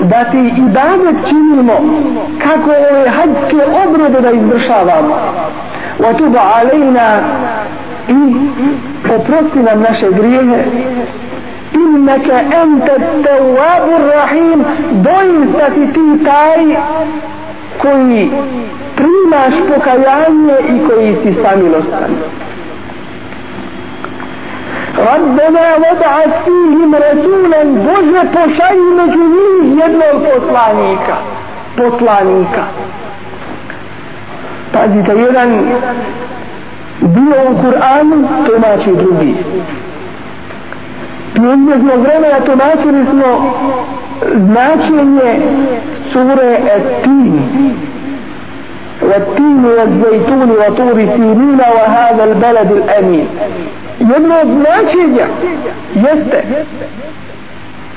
[0.00, 1.72] da ti ibadet činimo?
[2.38, 5.16] Kako ove hađske obrede da izvršavamo?
[5.98, 7.20] Wa tuba alejna
[8.08, 8.34] i
[9.14, 10.64] oprosti nam naše grijehe.
[11.72, 12.92] Innaka ente
[13.24, 14.64] tawabur rahim.
[14.92, 16.76] Doista si ti taj
[17.82, 18.30] koji
[18.96, 22.10] primaš pokajanje i koji si samilostan.
[24.97, 31.15] ربنا وضعت فيهم رسولا بوجه pošalji među njih jednog poslanika
[31.77, 32.63] poslanika
[34.71, 35.49] pazite jedan
[37.01, 39.35] bio u Kur'anu tumači drugi
[41.33, 43.53] prije njeznog vremena tumačili smo
[44.35, 45.41] značenje
[46.11, 47.39] sure Etin
[49.01, 53.27] والتين والزيتون وطور سينين وهذا البلد الأمين
[53.99, 55.25] jedno od značenja
[55.95, 56.43] jeste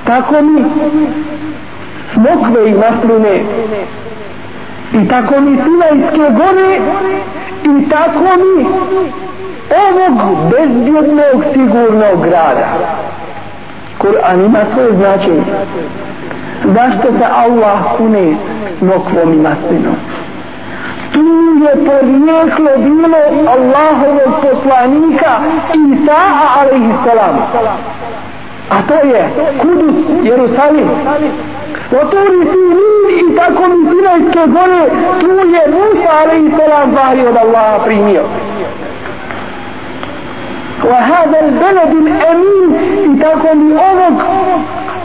[0.05, 0.65] tako mi
[2.13, 3.43] smokve i masline
[4.93, 6.81] i tako mi Sinajske gore
[7.65, 8.67] i tako mi
[9.87, 12.69] ovog bezbjednog sigurnog grada
[13.99, 15.43] Kur'an ima svoje značenje
[16.65, 18.37] zašto se Allah kune
[18.79, 19.97] smokvom i maslinom
[21.13, 21.25] tu
[21.65, 23.23] je porijeklo bilo
[23.55, 25.31] Allahovog poslanika
[25.75, 27.37] Isa'a alaihi salam
[28.71, 29.23] a to je
[29.61, 30.89] Kudus, Jerusalim
[32.01, 34.85] Oturi si Nil i tako mi Sinajske gore
[35.21, 38.25] tu je Musa alaihi salam vahri od Allaha primio
[40.85, 42.71] وهذا البلد الأمين
[43.05, 44.23] i tako mi ovog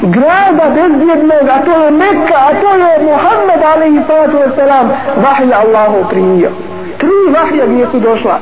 [0.03, 6.09] grada bezbjednog, a to je Mekka, a to je Muhammed alaihi sallatu wasalam, vahija Allahu
[6.11, 6.51] primio.
[6.99, 8.39] Tri vahija gdje su došla.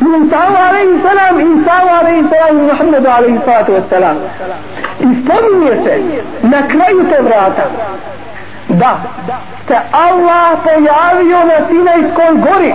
[0.00, 0.36] Musa
[0.68, 4.16] alaihi salam, Isa alaihi salam i Muhammedu alaihi sallatu wasalam.
[5.00, 6.02] I spominje se
[6.42, 7.66] na kraju te vrata
[8.68, 8.96] da
[9.68, 12.74] se Allah pojavio na Sinajskoj gori.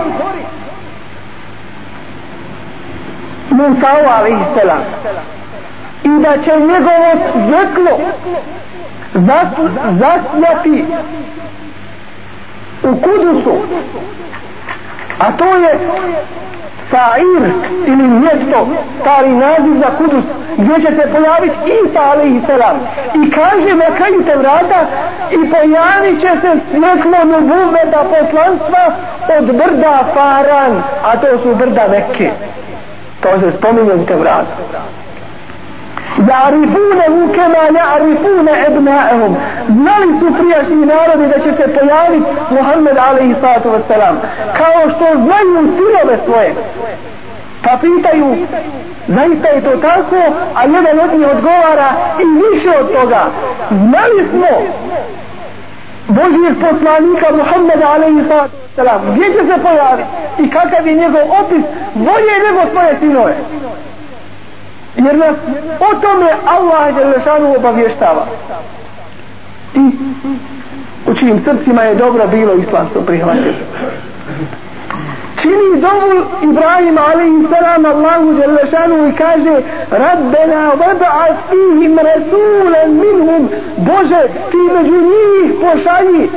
[3.50, 4.82] Musa alaihi salam
[6.04, 7.98] i da će njegovo svjetlo
[9.98, 10.84] zasjati
[12.82, 13.54] u kudusu.
[15.18, 15.78] A to je
[16.90, 17.52] Sair
[17.86, 18.68] ili mjesto
[19.00, 20.24] stari naziv za kudus
[20.56, 22.76] gdje će se pojaviti Isa alaihi salam.
[23.14, 24.86] I kaže na kraju te vrata
[25.30, 28.92] i pojavit će se svjetlo nubuveta poslanstva
[29.38, 32.30] od brda Faran a to su brda Mekke.
[33.20, 34.56] To se spominje u te vrata
[36.28, 39.32] Ja'rifunehu kema ja'rifune ebna'ehum.
[39.68, 44.16] Znali su prijašnji narodi da će se pojaviti Muhammed alaihi sallatu wassalam.
[44.60, 46.54] Kao što znaju sinove svoje.
[47.64, 48.36] Pa pitaju,
[49.08, 50.20] zaista je to tako,
[50.54, 51.88] a jedan od njih odgovara
[52.22, 53.22] i više od toga.
[53.70, 54.50] Znali smo
[56.08, 59.00] Božijeg poslanika Muhammeda alaihi sallatu wassalam.
[59.12, 60.08] Gdje će se pojaviti?
[60.38, 61.64] I kakav je njegov opis?
[61.94, 63.34] Bolje nego svoje sinove
[64.96, 65.36] jer nas
[65.80, 68.26] o tome Allah je lešanu obavještava.
[69.74, 69.90] I
[71.10, 73.52] u čijim srcima je dobro bilo islamstvo prihvatio
[75.42, 79.54] čini dovu Ibrahim alaihi salam Allahu Đelešanu i kaže
[79.90, 83.48] Rabbena vada fihim rasulen minhum.
[83.76, 86.30] Bože ti među njih pošalji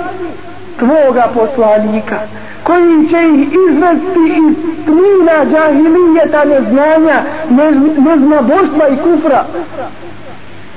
[0.80, 2.20] tvoga poslanika
[2.64, 4.56] koji će ih izvesti iz
[4.86, 9.46] plina džahilijeta neznanja, nezna neznaboštva i kufra.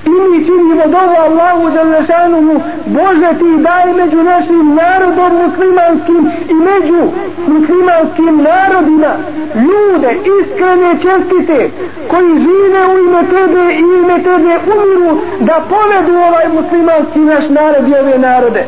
[0.07, 2.55] I mi činimo dovo Allahu Đalešanuhu,
[2.87, 7.01] Bože ti daj među našim narodom muslimanskim i među
[7.47, 9.13] muslimanskim narodima
[9.55, 11.71] ljude iskrene čestite
[12.11, 17.89] koji žive u ime tebe i ime tebe umiru da povedu ovaj muslimanski naš narod
[17.89, 18.65] i ove narode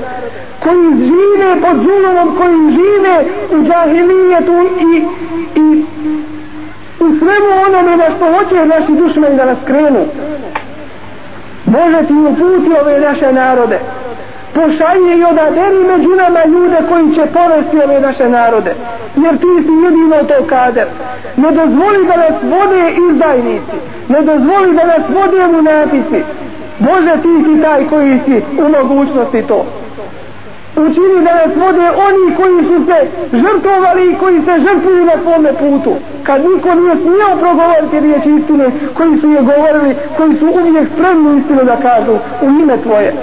[0.63, 5.05] koji žive pod zulomom, koji žive u džahilijetu i,
[5.61, 5.85] i
[7.01, 10.05] u svemu onome na što hoće naši dušmani da nas krenu.
[11.65, 13.79] Bože ti uputi ove naše narode.
[14.55, 18.75] Pošalje i odaberi među nama ljude koji će povesti ove naše narode.
[19.17, 20.87] Jer ti si jedino to kader.
[21.37, 23.77] Ne dozvoli da nas vode izdajnici.
[24.09, 26.25] Ne dozvoli da nas vode munafici.
[26.79, 29.67] Bože ti si taj koji si u mogućnosti to
[30.83, 32.99] učini da nas vode oni koji su se
[33.33, 35.93] žrtovali i koji se žrtvuju na svome putu.
[36.23, 41.39] Kad niko nije smio progovoriti riječi istine, koji su je govorili, koji su uvijek spremni
[41.41, 42.13] istinu da kažu
[42.43, 43.15] u ime tvoje.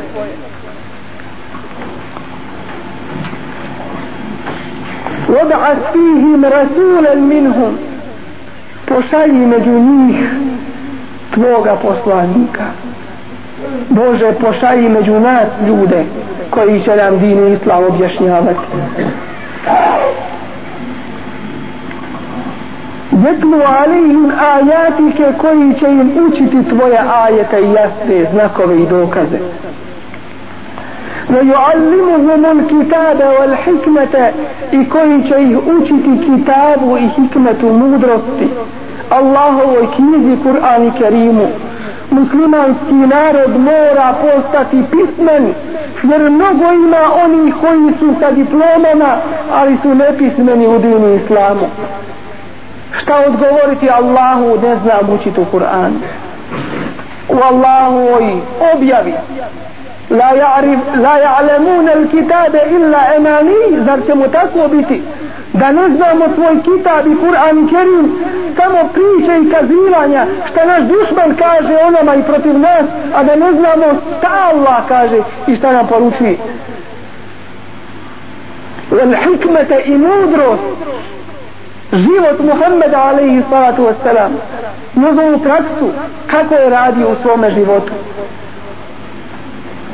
[5.27, 7.77] Voda'at fihim rasulen minhum
[8.85, 10.29] pošalji među njih
[11.33, 12.63] tvoga poslanika.
[13.88, 16.04] Bože, pošalji među nas ljude
[16.50, 18.60] koji će nam din islam objašnjavati.
[23.24, 29.38] Jetlu alihim ajatike koji će im učiti tvoje ajete i jasne znakove i dokaze.
[31.30, 34.32] ويعلمهم الكتاب والحكمة
[34.72, 38.48] i koji će ih učiti kitabu i hikmetu mudrosti
[39.10, 41.46] Allahovoj knjizi Kur'an i Kerimu
[42.11, 45.53] muslimanski narod mora postati pismen
[46.03, 49.17] jer mnogo ima oni koji su sa diplomama
[49.53, 51.67] ali su nepismeni u dini islamu.
[53.01, 55.91] Šta odgovoriti Allahu ne znam učiti u Kur'an
[57.29, 58.41] u Allahovoj
[58.73, 59.13] objavi
[60.09, 63.85] la ya'rif la ya'lamun al-kitaba illa amani.
[63.85, 65.01] Zar ćemo tako biti?
[65.53, 68.15] Da ne znamo svoj kitab i Kur'an Kerim
[68.57, 72.85] samo priče i kazivanja šta naš dušman kaže onama i protiv nas
[73.15, 73.85] a da ne znamo
[74.17, 76.37] šta Allah kaže i šta nam poručuje.
[78.91, 80.63] Wal hikmete i mudrost.
[81.91, 84.31] Život Muhammeda alaihi salatu wasalam
[84.95, 85.91] njegovu praksu
[86.27, 87.93] kako je radio u svome životu.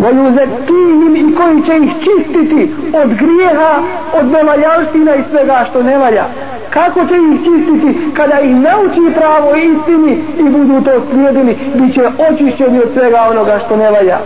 [0.00, 3.82] وَيُزَكِّيهِمْ i koji će ih čistiti od grijeha,
[4.18, 6.24] od nevaljalština i svega što ne valja.
[6.70, 12.02] Kako će ih čistiti kada ih nauči pravo istini i budu to slijedili, bit će
[12.30, 14.18] očišćeni od svega onoga što ne valja.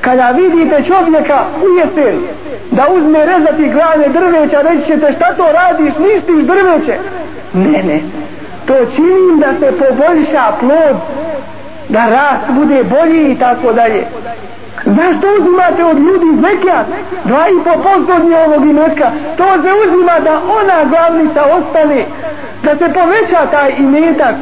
[0.00, 2.20] Kada vidite čovjeka u jesen
[2.70, 6.98] da uzme rezati grane drveća, reći ćete šta to radiš, ništiš drveće.
[7.54, 8.00] Ne, ne.
[8.66, 10.96] To činim da se poboljša plod,
[11.88, 14.04] da rast bude bolji i tako dalje.
[14.85, 16.85] Zašto uzimate od ljudi zekijat?
[17.25, 19.11] Dva i po posto njegovog imetka.
[19.37, 22.05] To se uzima da ona glavnica ostane.
[22.63, 24.35] Da se poveća taj imetak.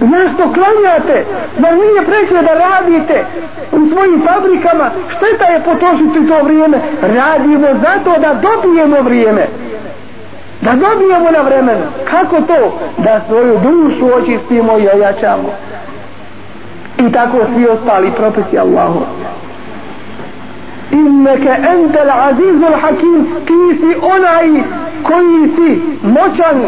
[0.00, 1.24] Zašto klanjate?
[1.58, 3.24] Da nije preće da radite
[3.72, 4.90] u svojim fabrikama.
[5.08, 6.78] Šteta je potrošiti to vrijeme.
[7.02, 9.46] Radimo zato da dobijemo vrijeme.
[10.60, 11.84] Da dobijemo na vremenu.
[12.10, 12.78] Kako to?
[12.98, 15.50] Da svoju dušu očistimo i ojačamo
[17.08, 19.00] i tako svi ostali propisi Allahu.
[20.90, 23.26] Inneke entel azizul hakim.
[23.46, 24.62] Ti si onaj
[25.02, 26.62] koji si moćan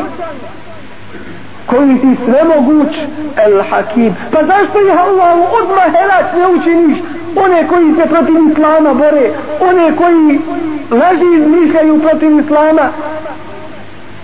[1.67, 2.97] koji si svemoguć
[3.37, 4.15] el hakim.
[4.33, 6.99] Pa zašto je Allahu odmah helak ne učiniš?
[7.37, 9.31] One koji se protiv islama bore
[9.61, 10.41] one koji
[10.91, 12.89] laži izmišljaju protiv islama.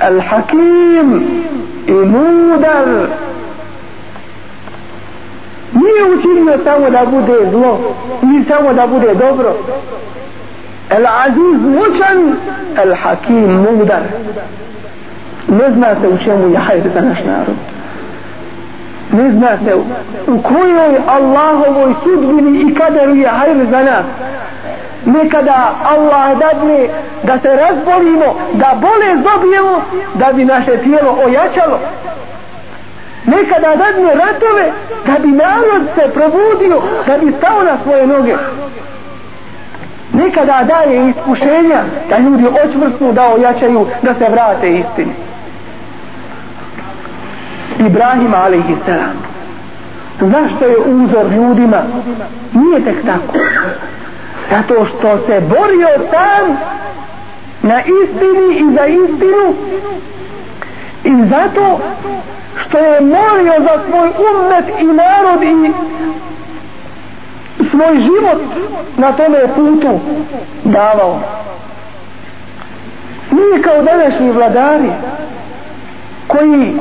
[0.00, 1.22] El hakim
[1.86, 2.86] i mudar
[5.72, 9.54] nije učinio samo da bude zlo ni samo da bude dobro.
[10.90, 12.36] El aziz moćan,
[12.82, 14.02] el hakim mudar.
[15.48, 17.56] Ne zna se u čemu je hajde za naš narod.
[19.12, 19.74] Ne zna se
[20.26, 24.04] u kojoj Allahovoj sudbini i kaderu je hajr za nas.
[25.04, 26.88] Nekada Allah dadne
[27.22, 29.82] da se razbolimo da bole dobijemo
[30.14, 31.78] da bi naše tijelo ojačalo
[33.28, 34.72] nekada dadne ratove
[35.06, 38.34] da bi narod se probudio da bi stao na svoje noge.
[40.12, 45.12] Nekada daje iskušenja da ljudi očvrstnu, da ojačaju da se vrate istini.
[47.78, 48.90] Ibrahim a.s.
[50.20, 51.82] zašto je uzor ljudima?
[52.52, 53.38] Nije tek tako.
[54.50, 56.58] Zato što se borio sam
[57.62, 59.54] na istini i za istinu.
[61.04, 61.80] I zato
[62.56, 65.72] što je molio za svoj umet i narod i
[67.70, 68.42] svoj život
[68.96, 70.00] na tome putu
[70.64, 71.20] davao.
[73.30, 74.90] Mi kao današnji vladari
[76.26, 76.72] koji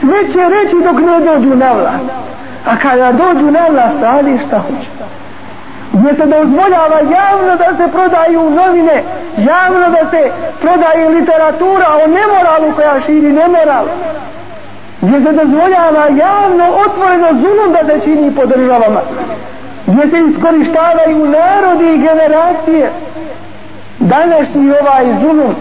[0.00, 2.04] sve će reći dok ne dođu na vlast.
[2.66, 4.88] A kada dođu na vlast, radi šta hoće.
[5.92, 9.02] Gdje se dozvoljava javno da se prodaju novine,
[9.36, 13.86] javno da se prodaje literatura o nemoralu koja širi nemoral
[15.02, 19.00] gdje se dozvoljava javno otvoreno zulum da se čini po državama
[19.86, 22.90] gdje se iskorištavaju narodi i generacije.
[23.98, 25.54] Današnji ovaj zulum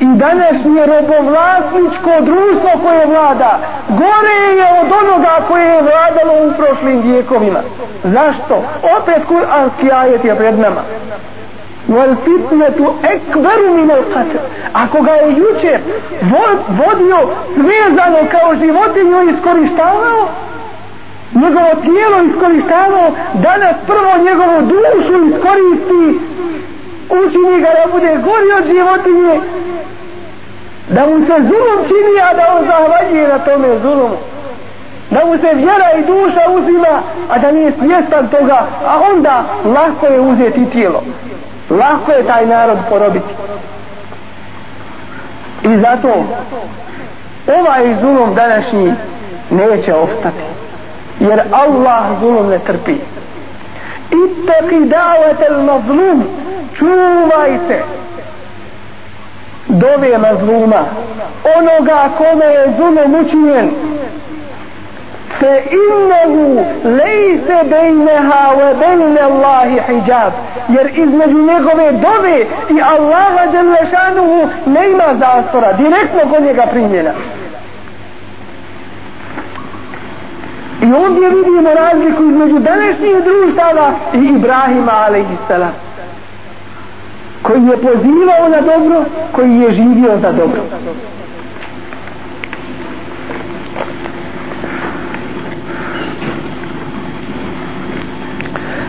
[0.00, 3.58] i današnje robovlasničko društvo koje vlada
[3.88, 7.60] gore je od onoga koje je vladalo u prošlim vijekovima.
[8.04, 8.62] Zašto?
[8.98, 10.82] opet kuranski ajet je pred nama
[11.88, 14.38] wal fitnetu ekberu min al qatl
[14.72, 15.78] ako ga je juče
[16.68, 17.18] vodio
[17.54, 20.28] svezano kao životinju iskoristavao
[21.34, 26.20] njegovo tijelo iskoristavao danas prvo njegovu dušu iskoristi
[27.10, 29.40] učini ga da bude gori od životinje
[30.90, 34.16] da mu se zulum čini a da on zahvaljuje na tome zulumu.
[35.10, 40.06] Da mu se vjera i duša uzima a da nije svjestan toga a onda lako
[40.06, 41.02] je uzeti tijelo.
[41.70, 43.34] Lako je taj narod porobiti.
[45.62, 46.24] I zato
[47.60, 48.92] ovaj zulum današnji
[49.50, 50.42] neće ostati.
[51.20, 52.96] Jer Allah zulum ne trpi.
[54.10, 56.24] Ittaki davet el mazlum.
[56.74, 57.84] Čuvajte
[59.68, 60.84] dove mazluma.
[61.58, 63.70] Onoga kome je zulum učinjen
[65.39, 70.31] فإنه ليس بينها وبين الله حجاب
[70.69, 72.37] jer između njegove dove
[72.69, 77.11] i Allaha Đelešanuhu ne ima zastora direktno kod njega primjena
[80.81, 85.73] i I ovdje vidimo razliku između današnjih društava i Ibrahima alaihissalam
[87.41, 90.61] koji je pozivao na dobro, koji je živio za dobro.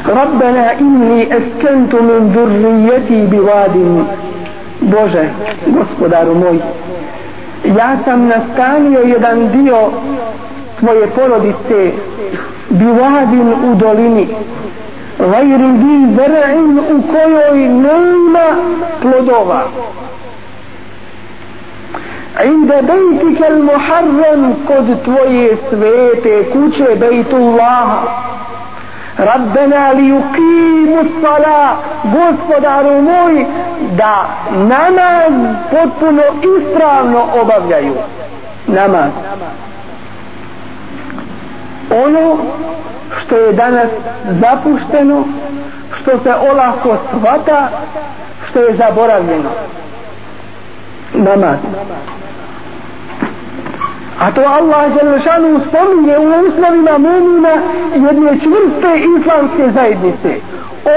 [0.09, 3.75] ربنا إني أسكنت من ذريتي بواد
[4.81, 5.29] Bože,
[5.67, 6.59] gospodaru moj,
[7.77, 9.91] ja sam nastanio jedan dio
[10.79, 11.91] svoje porodice
[12.69, 14.27] bivadin u dolini,
[15.19, 18.47] vajri di zrein u kojoj nema
[19.01, 19.61] plodova.
[22.45, 27.37] Inde bejtike l-muharram kod tvoje svete kuće bejtu
[29.25, 33.45] Rabbena li ukimu sala gospodaru moj
[33.97, 36.21] da namaz potpuno
[36.57, 37.93] ispravno obavljaju.
[38.67, 39.11] Namaz.
[42.05, 42.37] Ono
[43.17, 43.89] što je danas
[44.41, 45.23] zapušteno
[46.01, 47.69] što se olako svata
[48.49, 49.49] što je zaboravljeno.
[51.13, 51.57] Namaz.
[54.19, 57.53] A to Allah Đelešanu spominje u uslovima mumina
[57.93, 60.31] jedne čvrste islamske zajednice.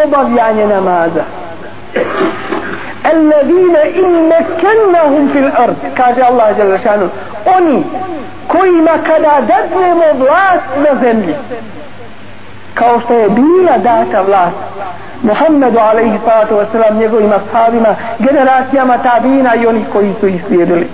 [0.05, 1.25] Obavljanje namaza.
[3.13, 7.09] Alladine in mekennahum fil ard, kaže Allah Đelešanu.
[7.57, 7.85] Oni
[8.49, 11.35] kojima kada dadnemo vlast na zemlji,
[12.75, 14.57] kao što je bila data vlast
[15.23, 20.89] Muhammedu alaihi salatu wasalam njegovima sahabima, generacijama tabina i onih koji su ih slijedili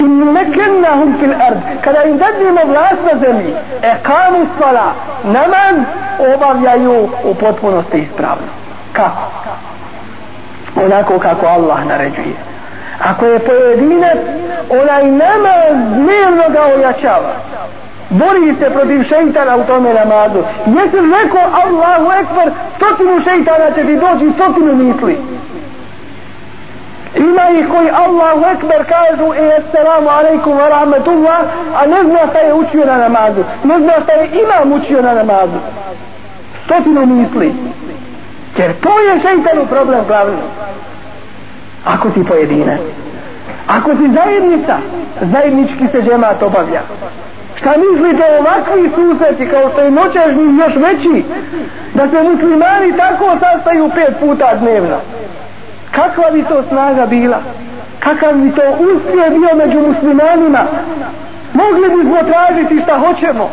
[0.00, 4.92] in mekennahum fil ard kada im dadnemo vlast na zemlji e kamu svala
[5.24, 5.76] namaz
[6.34, 8.50] obavljaju u potpunosti ispravno.
[8.92, 9.22] Kako?
[10.76, 12.34] onako kako Allah naređuje.
[13.10, 14.18] Ako je pojedinac
[14.70, 17.32] onaj namaz dnevno ga ojačava.
[18.10, 20.38] Bori se protiv šeitana u tome namazu.
[20.66, 25.18] Jesi rekao Allahu ekber stotinu šeitana će ti doći stotinu misli?
[27.14, 31.40] Ima ih koji Allahu ekber kažu i assalamu alaikum wa rahmetullah,
[31.82, 33.44] a ne zna šta je učio na namazu.
[33.64, 35.58] Ne zna šta je imam učio na namazu.
[36.64, 37.54] Stotinu misli.
[38.58, 40.38] Jer to je šeitanu problem glavno
[41.84, 42.76] ako si pojedina.
[43.68, 44.78] ako si zajednica
[45.20, 46.80] zajednički se džemat obavlja.
[47.58, 51.24] Šta mislite ovakvi susreti kao što je noćažni još veći?
[51.94, 54.96] Da se muslimani tako sastaju pet puta dnevno
[55.90, 57.42] kakva bi to snaga bila?
[58.00, 60.58] Kakav bi to uspjeh bio među muslimanima?
[61.54, 63.50] Mogli bismo tražiti šta hoćemo.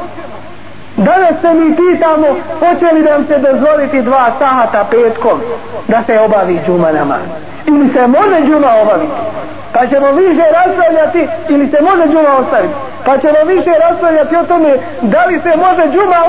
[0.97, 2.27] Danas se mi pitamo,
[2.59, 5.41] hoće li nam se dozvoliti dva sahata petkom
[5.87, 7.21] da se obavi džuma namaz.
[7.65, 9.13] Ili se može džuma obaviti.
[9.73, 12.73] Pa ćemo više raspravljati ili se može džuma ostaviti.
[13.05, 16.19] Pa ćemo više raspravljati o tome da li se može džuma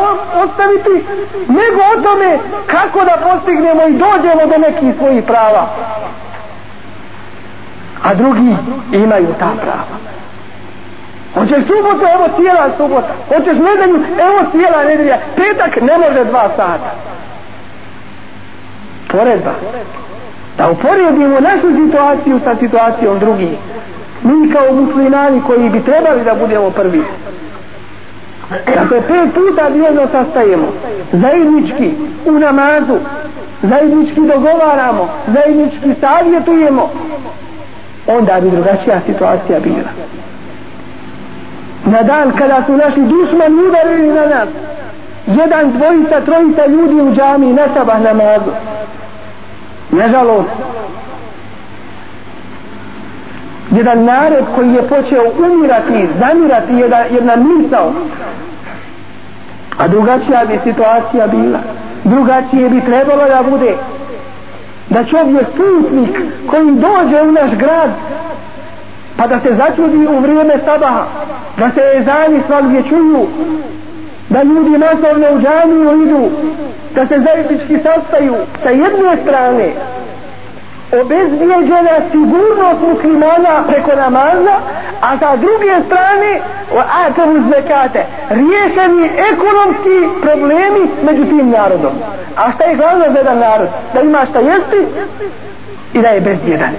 [0.45, 1.07] ostaviti
[1.49, 5.67] nego o tome kako da postignemo i dođemo do nekih svojih prava.
[8.03, 8.57] A drugi
[8.93, 9.95] imaju ta prava.
[11.39, 13.13] Hoćeš subotu, evo cijela subota.
[13.29, 15.19] Hoćeš nedelju, evo cijela nedelja.
[15.37, 16.91] Petak ne može dva sata.
[19.11, 19.55] Poredba.
[20.57, 23.49] Da uporedimo našu situaciju sa situacijom drugih.
[24.23, 27.03] Mi kao muslimani koji bi trebali da budemo prvi.
[28.51, 30.69] Dakle, pet puta dnevno sastajemo.
[31.13, 31.95] Zajednički
[32.27, 32.99] u namazu.
[33.63, 35.09] Zajednički dogovaramo.
[35.27, 36.91] Zajednički savjetujemo.
[38.07, 39.89] Onda bi drugačija situacija bila
[41.91, 44.49] na dan kada su naši dušmani udarili na nas
[45.27, 48.51] jedan, dvojica, trojica ljudi u džami na sabah namazu.
[49.91, 50.49] Nažalost
[53.71, 57.93] jedan narod koji je počeo umirati, zamirati jedna, jedna misao
[59.79, 61.59] a drugačija bi situacija bila.
[62.05, 63.75] Drugačije bi trebalo da bude.
[64.89, 66.21] Da čovjek putnik
[66.51, 67.91] koji dođe u naš grad
[69.19, 71.05] pa da se začudi u vrijeme sabaha,
[71.57, 73.27] da se ezani svakdje čuju,
[74.29, 76.31] da ljudi masovno u džaniju idu,
[76.95, 79.69] da se zajednički sastaju sa jedne strane,
[81.01, 84.57] obezbijeđena sigurnost muslimana preko namaza,
[85.01, 86.41] a sa druge strane,
[86.77, 91.93] o atavu zvekate, riješeni ekonomski problemi među tim narodom.
[92.37, 93.69] A šta je glavno za jedan narod?
[93.95, 94.81] Da ima šta jesti
[95.93, 96.71] i da je bezbjedan.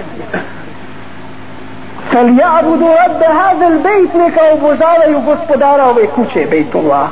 [2.11, 7.07] فليعبدوا رب هذا البيت neka obožavaju gospodara ove kuće bejtullah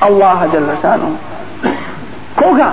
[0.00, 1.10] Allah جل شانه
[2.40, 2.70] koga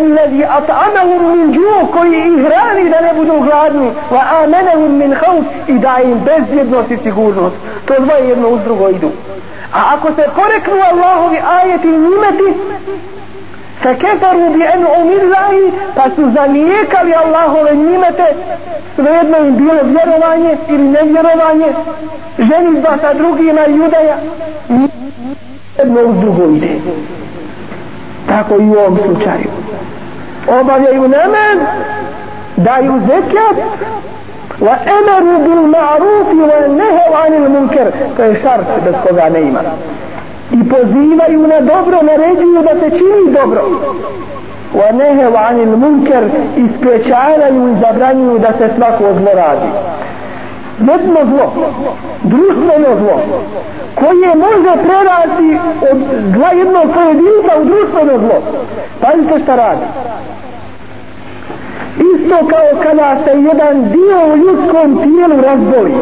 [0.00, 5.44] الذي أطعمهم من جوع koji ih hrani da ne budu gladni wa amanahum min khawf
[5.68, 7.56] i da im bezbjednost i sigurnost
[7.86, 9.10] to dvoje jedno uz drugo idu
[9.72, 12.48] a ako se poreknu Allahovi ajeti i nimeti
[13.82, 18.26] فكفروا بأنعم الله pa su zanijekali Allahove nimete
[18.94, 21.66] svejedno im bilo vjerovanje ili nevjerovanje
[22.38, 24.16] ženitba sa drugima i judaja
[25.78, 26.70] jedno uz drugo ide
[28.28, 29.50] tako i u ovom slučaju
[30.60, 31.58] obavljaju namaz
[32.56, 33.56] daju zekat
[34.60, 39.60] wa emaru bil ma'rufi wa nehev anil munker to je šart bez koga ne ima
[40.53, 43.61] i pozivaju na dobro, naređuju da se čini dobro.
[44.73, 46.23] Wa nehev anil munker
[46.57, 49.69] i sprečavaju i zabranjuju da se svako zlo radi.
[50.79, 51.53] Jedno zlo,
[52.23, 53.21] društveno zlo,
[53.95, 55.57] koje može prerasti
[55.91, 55.97] od
[56.35, 58.41] zla jednog pojedinca u društveno zlo.
[59.01, 59.85] Pazite šta radi.
[62.13, 65.93] Isto kao kada se jedan dio u ljudskom tijelu razboli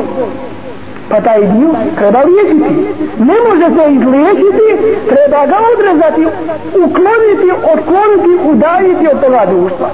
[1.10, 2.74] pa taj dio treba liječiti.
[3.20, 4.68] Ne može se izliječiti,
[5.07, 6.26] treba ga odrezati,
[6.86, 9.89] ukloniti, otkloniti, udaljiti od toga društva.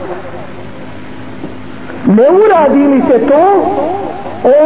[2.06, 3.66] Ne uradi li se to,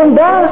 [0.04, 0.48] onda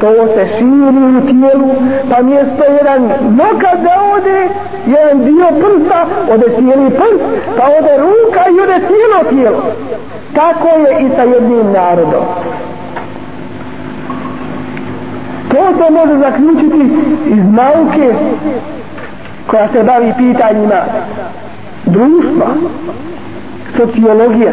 [0.00, 1.74] to se širi u tijelu,
[2.10, 4.48] pa mjesto jedan nokad da ode,
[4.86, 7.24] jedan dio prsta, ode cijeli prst,
[7.56, 9.62] pa ode ruka i ode cijelo tijelo.
[10.34, 12.24] Tako je i sa jednim narodom.
[15.50, 16.80] To se može zaključiti
[17.26, 18.14] iz nauke
[19.46, 20.80] koja se bavi pitanjima
[21.84, 22.46] društva,
[23.76, 24.52] sociologija.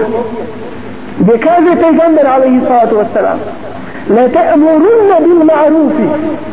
[1.20, 3.38] Gdje kaže pejgamber alaihi sallatu wassalam
[4.10, 6.08] le te'murunne bil ma'rufi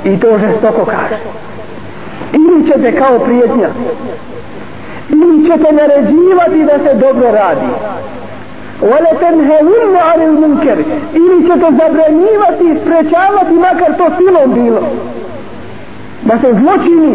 [0.04, 1.18] i to žestoko kaže.
[2.32, 3.68] Ili ćete kao prijetnja
[5.08, 7.66] ili ćete naređivati da se dobro radi
[8.90, 10.78] Wala tanhawunna 'anil munkar.
[11.20, 14.82] Ili ćete zabranjivati i sprečavati makar to silom bilo.
[16.28, 17.12] Da se zločini,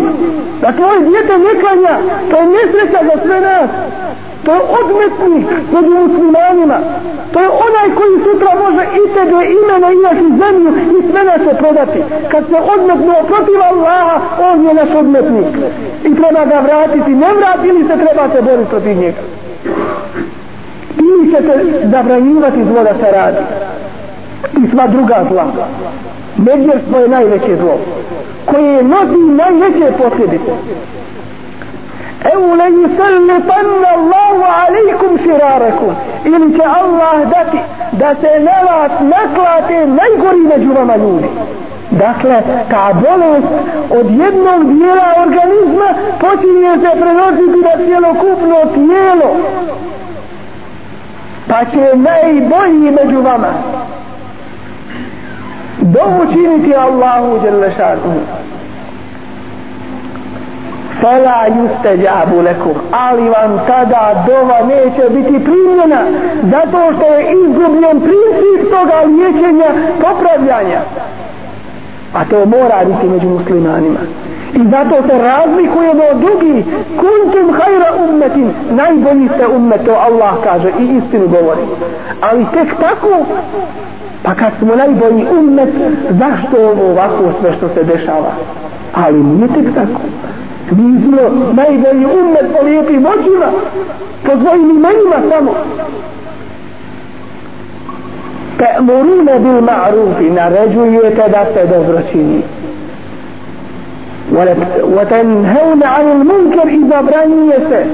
[0.62, 1.96] da tvoje djete ne klanja,
[2.30, 3.70] to je nesreća za sve nas.
[4.44, 6.78] To je odmetnik među muslimanima.
[7.34, 11.42] To je onaj koji sutra može i tebe imena i našu zemlju i sve nas
[11.48, 12.00] se prodati.
[12.32, 14.18] Kad se odmetnuo protiv Allaha,
[14.52, 15.52] on je naš odmetnik.
[16.08, 17.12] I treba ga vratiti.
[17.12, 19.22] Ne vrati ili se, trebate boriti protiv njega
[20.98, 23.38] ili ćete zabranjivati zlo da se radi.
[24.64, 25.46] I sva druga zla.
[26.38, 27.78] Medvjerstvo je najveće zlo
[28.46, 30.52] koje nosi najveće posljedice.
[32.34, 35.94] Evo le yusallitanna Allahu alaikum širarekum
[36.26, 37.58] ili će Allah dati
[37.92, 41.28] da se na vas naklate najgori među vama ljudi.
[41.92, 43.54] Dakle, ta bolest
[43.90, 49.30] od jednog dijela organizma počinje se prenositi na cijelokupno tijelo
[51.50, 53.54] pa će najbolji među vama
[55.82, 58.14] dovu činiti Allahu Đelešanu
[61.02, 66.02] fela juste džabu lekum ali vam tada dova neće biti primljena
[66.44, 69.70] zato što je izgubljen princip toga liječenja
[70.02, 70.80] popravljanja.
[72.14, 74.00] A to mora biti među muslimanima.
[74.54, 76.66] I zato se razlikujemo od drugih.
[77.00, 78.52] Kuntum hajra ummetin.
[78.72, 81.62] Najbolji ste ummet, to Allah kaže i istinu govori.
[82.22, 83.26] Ali tek tako,
[84.24, 85.70] pa kad smo najbolji ummet,
[86.10, 88.32] zašto ovo ovako sve što se dešava?
[88.94, 90.02] Ali nije tek tako.
[90.72, 91.22] Mi smo
[91.54, 93.46] najbolji ummet po lijepim očima,
[94.26, 95.52] po svojim imenima samo.
[98.58, 102.42] Te'murune bil ma'rufi, naređujete da se dobro čini.
[104.97, 107.85] وتنهون عن المنكر إذا برانيته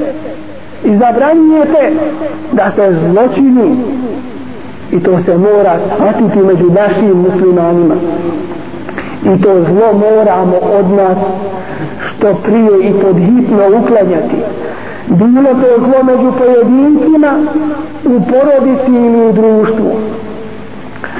[0.84, 1.90] إذا برانيته
[2.52, 3.84] da se zločini
[4.92, 7.94] i to se mora shvatiti među našim muslimanima
[9.24, 11.18] i to zlo moramo od nas
[12.06, 14.36] što prije i podhitno uklanjati
[15.08, 17.32] bilo to zlo među pojedincima
[18.04, 19.90] u porodici ili u društvu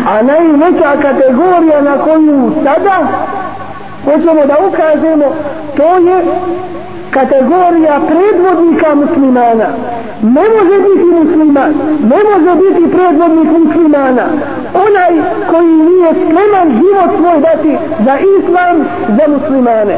[0.08, 3.08] a najveća kategorija na koju sada
[4.05, 5.25] hoćemo da ukažemo
[5.77, 6.17] to je
[7.11, 9.67] kategorija predvodnika muslimana.
[10.21, 11.73] Ne može biti musliman
[12.11, 14.25] ne može biti predvodnik muslimana.
[14.85, 15.11] Onaj
[15.51, 17.71] koji nije spreman život svoj dati
[18.05, 18.75] za islam
[19.17, 19.97] za muslimane.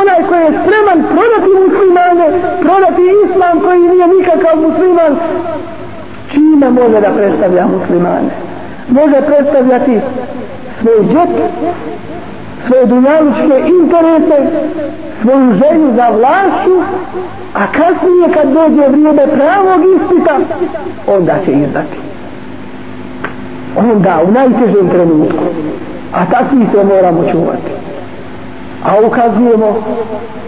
[0.00, 2.26] Onaj koji je spreman prodati muslimane
[2.64, 5.12] prodati islam koji nije nikakav musliman
[6.32, 8.30] čime može da predstavlja muslimane?
[8.88, 10.00] Može predstavljati
[10.80, 11.32] svoj džep,
[12.66, 14.38] svoje dunjalučke interese,
[15.22, 16.76] svoju želju za vlašću,
[17.54, 20.38] a kasnije kad dođe vrijeme pravog ispita,
[21.06, 21.96] onda će izdati.
[23.76, 25.44] Onda, u najtežem trenutku.
[26.12, 27.70] A takvi se moramo čuvati
[28.84, 29.82] a ukazujemo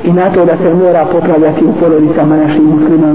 [0.04, 3.14] i na to da se mora popravljati u porodicama naših muslima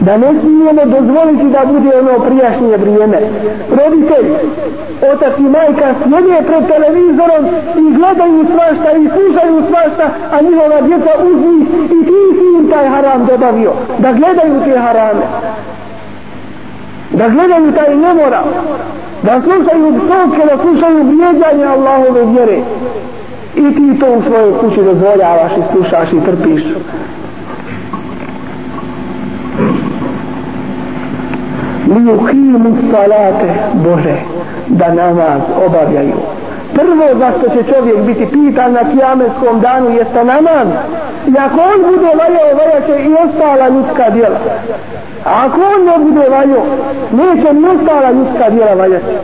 [0.00, 3.18] da ne smijemo dozvoliti da bude ono prijašnje vrijeme.
[3.70, 4.26] Roditelj
[5.12, 7.44] otac i majka sjede pred televizorom
[7.82, 12.88] i gledaju svašta i slušaju svašta a njihova djeca uzmi i ti si im taj
[12.88, 13.72] haram dobavio.
[13.98, 15.24] Da gledaju te harame.
[17.10, 18.46] Da gledaju taj nemoral.
[19.22, 22.58] Da slušaju psovke da slušaju vrijeđanje Allahove vjere
[23.58, 26.62] i ti to u svojoj kući dozvoljavaš i slušaš i trpiš.
[31.86, 34.16] Li ukimu salate Bože
[34.68, 36.14] da namaz obavljaju
[36.74, 40.68] prvo zašto će čovjek biti pitan na kijametskom danu jeste namaz?
[41.26, 44.38] I ako on bude valjao valjaće i ostala ljudska djela.
[45.24, 46.64] A ako on ne bude valjao
[47.12, 49.14] neće ni ostala ljudska djela valjati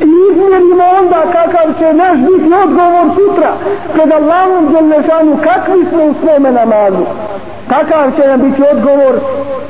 [0.00, 3.52] i izmjerimo onda kakav će naš biti odgovor sutra
[3.92, 7.04] pred Allahom Đelešanu kakvi smo u svome namazu.
[7.68, 9.20] Kakav će nam biti odgovor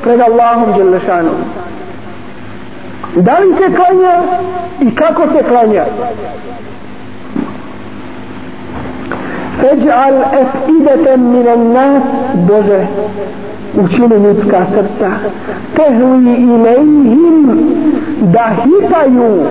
[0.03, 1.31] pred Allahom Đelešanu.
[3.15, 4.23] Da li se klanja
[4.81, 5.85] i kako se klanja?
[9.59, 12.87] Eđ'al efideten minan nas Bože
[13.73, 15.11] učini ljudska srca.
[15.75, 17.59] Tehli ilejhim
[18.21, 19.45] da hitaju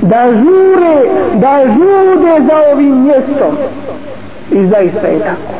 [0.00, 0.96] da žure
[1.34, 3.56] da žude za ovim mjestom.
[4.50, 5.54] I zaista je tako.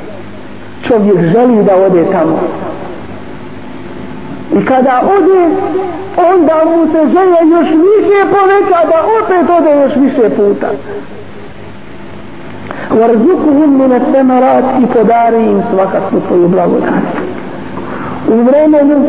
[0.88, 2.40] Čovjek želi da ode tamo.
[4.60, 5.40] I kada ode
[6.32, 10.68] onda mu se želje još više poveća da opet ode još više puta.
[12.90, 17.04] وارزقهم من الثمرات i podari im svakakvu svoju blagodat
[18.28, 19.04] u vremenu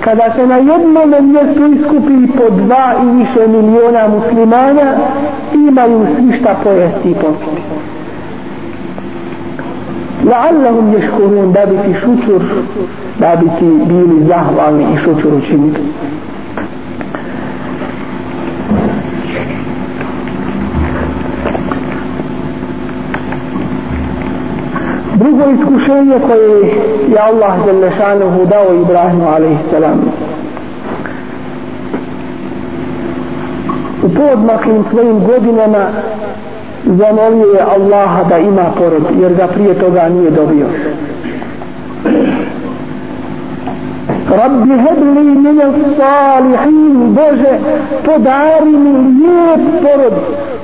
[0.00, 4.92] kada se na jednom mjestu iskupi po dva i više miliona muslimana
[5.54, 7.62] imaju svi šta pojesti i popiti.
[10.24, 12.42] La'allahum ješkurun da bi ti šučur
[13.18, 15.80] da bi ti bili zahvalni i šučur učiniti.
[25.38, 26.66] Drugo iskušenje koje
[27.08, 30.00] je Allah Đelešanuhu dao Ibrahimu alaihissalam
[34.02, 35.86] u podmaklim svojim godinama
[36.84, 40.66] zamolio je Allaha da ima porod jer ga prije toga nije dobio.
[44.37, 45.67] Rabbi hebli mine
[45.97, 47.53] salihin Bože
[48.05, 50.13] podari mi lijep porod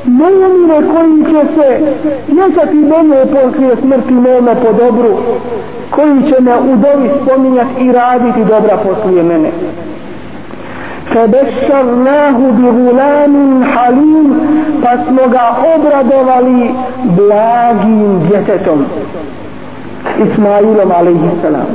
[0.05, 1.93] mumine koji će se
[2.25, 5.17] sjećati mene poslije smrti mome po dobru
[5.89, 9.51] koji će me u dobi spominjati i raditi dobra poslije mene
[11.13, 14.27] فبشرناه بغلام حليم
[14.83, 16.71] فاسمغا obradovali
[17.17, 18.85] blagim djetetom
[20.25, 21.67] Ismailom alaihi salam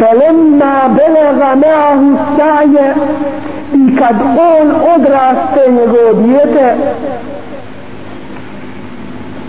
[0.00, 2.94] فلما بلغ معه السعي
[3.74, 4.16] i kad
[4.54, 6.76] on odraste njegovo dijete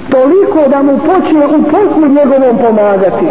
[0.09, 3.25] toliko da mu počne u poslu njegovom pomagati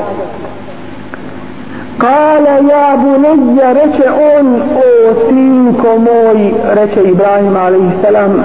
[1.99, 8.45] Kale ja bunezja reče on o sinko moj reče Ibrahim alaihissalam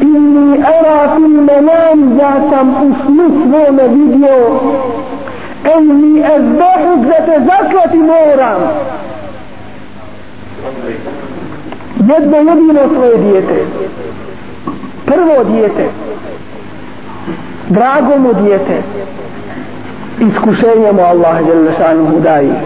[0.00, 4.60] inni era fil menam ja sam u snu svome vidio
[5.63, 8.61] enni ezbehuk da te zaklati moram
[12.07, 13.65] jedno jedino svoje dijete.
[15.05, 15.89] Prvo dijete.
[17.69, 18.81] Drago mu dijete.
[20.19, 22.61] Iskušenje mu Allah Đelešanuhu daje.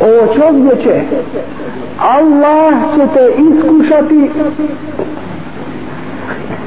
[0.00, 1.02] O čovječe
[1.98, 4.30] Allah će te iskušati.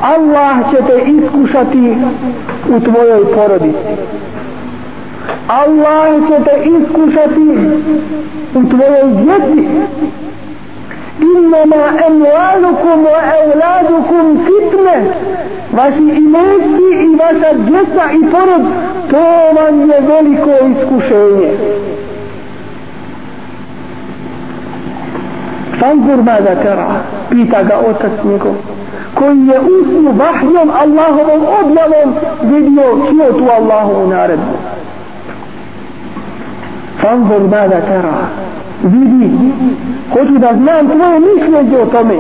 [0.02, 1.98] Allah će te iskušati
[2.70, 3.78] u tvojoj porodici.
[5.48, 7.58] Allah će te iskušati
[8.56, 9.68] u tvojoj djeci
[11.22, 15.14] innama emvalukum wa evladukum fitne.
[15.72, 18.62] Vaši imeci i vaša djeca i porod
[19.10, 19.26] to
[19.62, 21.52] vam je veliko iskušenje.
[25.80, 26.88] Fanzur mada tera
[27.30, 28.54] pita ga otac njegov
[29.14, 34.77] koji je usnu vahjom Allahovom objavom vidio čio tu Allahovu naredbu.
[37.02, 38.18] Fanzur ma da tera
[38.84, 39.30] vidi
[40.14, 42.16] hoću da znam tvoje mišljenje o tome.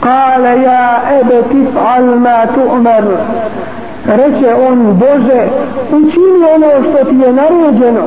[0.00, 3.04] Kale ja ebe tif'al ma tu'mar
[4.06, 5.42] reče on Bože
[5.90, 8.02] učini ono što ti je naređeno.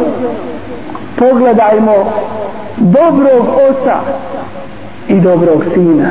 [1.18, 1.96] Pogledajmo
[2.78, 3.96] dobrog oca
[5.08, 6.10] i dobrog sina.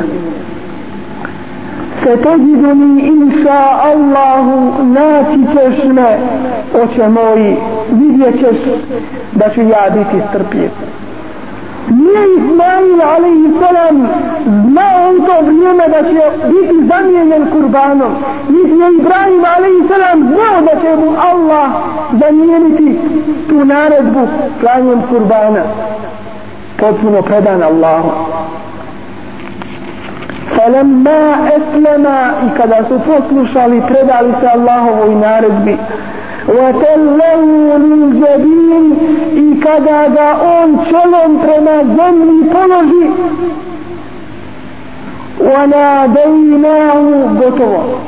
[2.03, 4.45] ستجدني إن شاء الله
[4.83, 6.17] naći ćeš me
[6.83, 7.55] oče moji
[7.91, 8.57] vidjet ćeš
[9.31, 10.69] da ću ja biti strpljiv
[11.89, 14.07] nije Ismail alaihi salam
[14.71, 18.11] znao u to vrijeme da će biti zamijenjen kurbanom
[18.49, 21.69] niti je Ibrahim alaihi salam znao da će mu Allah
[22.19, 22.99] zamijeniti
[23.49, 24.27] tu naredbu
[24.59, 25.63] klanjem kurbana
[26.79, 28.09] potpuno predan Allahu
[30.57, 32.05] فلما أسلم
[32.47, 35.75] إكذا سفصل لي predali se Allahovoj naredbi
[36.47, 38.85] وتلوا للجبين
[39.35, 43.05] i kada ga on čelom prema zemlji položi
[45.39, 46.99] وناديناه
[47.39, 47.99] gotovo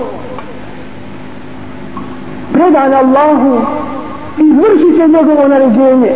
[2.53, 3.61] predan Allahu
[4.38, 6.11] i vrši će njegovo naređenje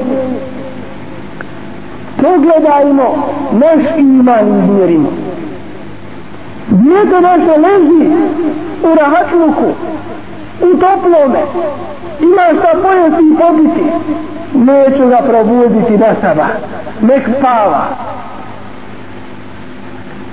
[2.22, 3.08] pogledajmo
[3.52, 5.10] naš iman izmjerimo
[6.71, 8.11] Dijete naše leži
[8.83, 9.69] u rahatluku,
[10.63, 11.41] u toplome,
[12.21, 13.85] ima šta pojesti i popiti.
[14.55, 16.47] Neću ga probuditi na saba,
[17.01, 17.87] nek spava.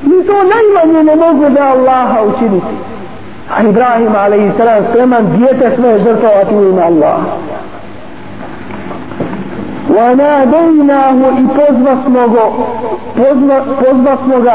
[0.03, 2.75] Ni to najmanje ne mogu da Allaha učiniti.
[3.57, 4.89] A Ibrahim a.s.
[4.89, 7.25] spreman dijete sve žrtovati u ime Allaha.
[9.90, 12.34] وناديناه إبوزبسمه
[13.16, 14.52] بوزبسمه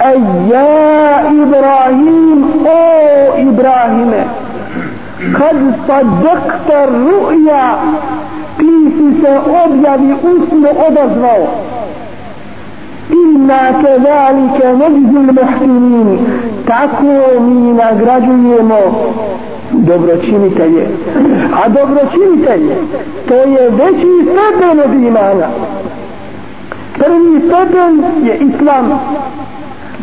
[0.00, 4.12] أي يا إبراهيم أو إبراهيم
[5.34, 7.64] قد صدقت الرؤيا
[8.58, 9.32] ti se
[9.64, 11.46] objavi usno odazvao
[13.10, 16.18] inna kedalike neđzil muhtinin
[16.66, 18.78] tako mi nagrađujemo
[19.73, 20.87] dobročinitelje.
[21.63, 22.75] A dobročinitelje
[23.27, 25.47] to je veći stepen od imana.
[26.97, 28.99] Prvi stepen je islam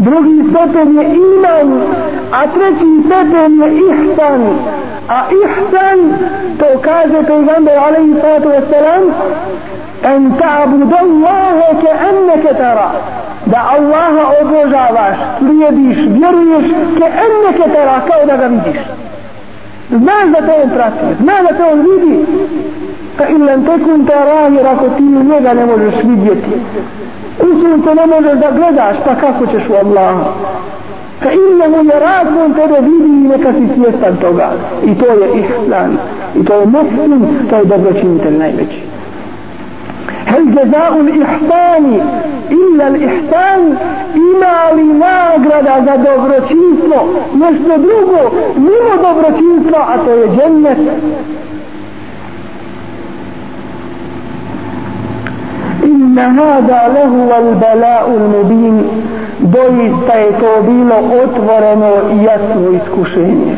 [0.00, 1.82] drugi stepen je iman
[2.32, 4.42] a treći stepen je ihsan.
[5.08, 6.00] A ihsan
[6.58, 9.04] to kaže pejgamber alaihi sallatu wasalam
[10.02, 12.90] en ta'budu Allahe ke enneke tara.
[13.46, 16.66] Da Allaha obožavaš slijediš, vjeruješ
[16.98, 18.80] ke enneke tara kao da ga vidiš
[19.98, 22.26] znaš da te on prati znaš da te on vidi.
[23.18, 26.50] Pa ilan tekun tarahi ako ti njega ne možeš vidjeti.
[27.40, 30.24] U sunce ne možeš da gledaš pa kako ćeš u Allaha
[31.22, 34.50] fa innahu yarak on tebe vidi i neka si svjestan toga.
[34.84, 35.98] I to je ihsan.
[36.34, 38.80] I to je muslim to je dobročinitelj najveći.
[40.25, 41.85] هل جزاء الإحسان
[42.51, 43.61] إلا الإحسان
[44.15, 46.97] إما لناغرد za dobročinstvo
[47.33, 48.21] nešto drugo
[48.55, 50.79] mimo dobročinstva a to je džennet
[55.83, 58.77] إن هذا لهو البلاء المبين
[59.39, 63.55] doista je to bilo otvoreno i jasno iskušenje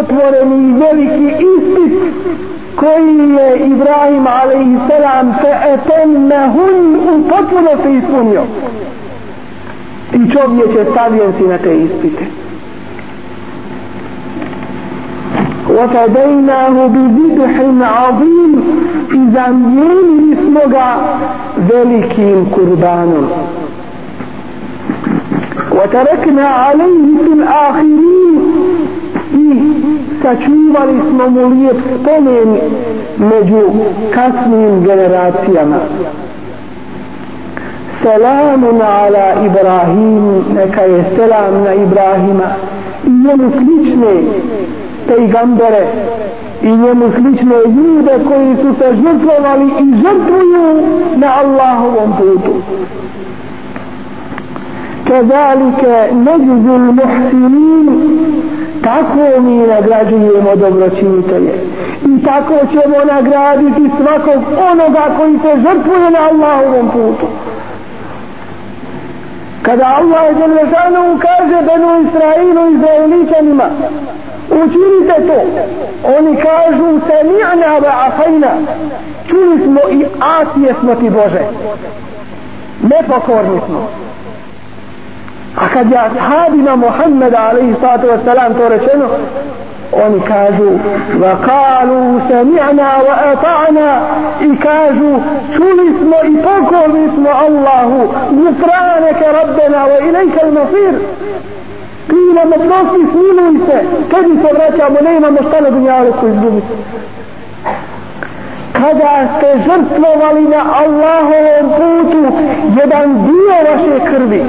[0.00, 1.92] otvoreni i veliki ispit
[2.79, 4.89] koji je Ibrahim a.s.
[5.41, 8.43] fe'etennehun u potpuno se ispunio
[10.13, 12.25] i čovjek je stavljen si na te ispite
[15.77, 18.51] وفديناه بذبح عظيم
[19.13, 20.75] إذا ميني اسمه
[21.69, 23.27] ذلكين قربان
[25.71, 28.39] وتركنا عليه في الآخرين
[30.22, 32.58] sačuvali smo mu lijep spomen
[33.18, 33.62] među
[34.14, 35.76] kasnim generacijama
[38.02, 42.48] selamun ala Ibrahim neka je selam na Ibrahima
[43.06, 44.14] i njemu slične
[45.08, 45.86] pejgambere
[46.62, 50.82] i njemu slične ljude koji su se žrtvovali i žrtvuju
[51.16, 52.54] na Allahovom putu
[55.06, 57.86] كذلك نجز المحسنين
[58.83, 61.53] tako mi nagrađujemo dobročinitelje.
[62.05, 67.27] I tako ćemo nagraditi svakog onoga koji se žrtvuje na Allahovom putu.
[69.61, 73.69] Kada Allah je Đelešanu kaže Benu Israilu i Izraeličanima
[74.51, 75.39] učinite to
[76.17, 78.51] oni kažu se ni'na ve afajna
[79.27, 81.43] čuli smo i asije smo ti Bože.
[82.81, 83.89] Nepokorni smo.
[85.57, 89.07] A kad je ashabima Muhammeda alaihi sallatu wasalam to rečeno,
[89.91, 90.69] oni kažu
[91.21, 93.89] وَقَالُوا سَمِعْنَا وَأَطَعْنَا
[94.41, 95.11] i kažu
[95.55, 97.99] čuli smo i pokorni smo Allahu
[98.31, 100.93] gufraneke رَبَّنَا وَإِلَيْكَ الْمَصِيرُ
[102.09, 103.77] ti nam oprosti smiluj se
[104.11, 106.73] kad mi se vraćamo ne imamo šta na dunjalu koji izgubiti
[108.79, 112.21] kada ste žrtvovali na Allahovom putu
[112.79, 114.43] jedan dio vaše krvi,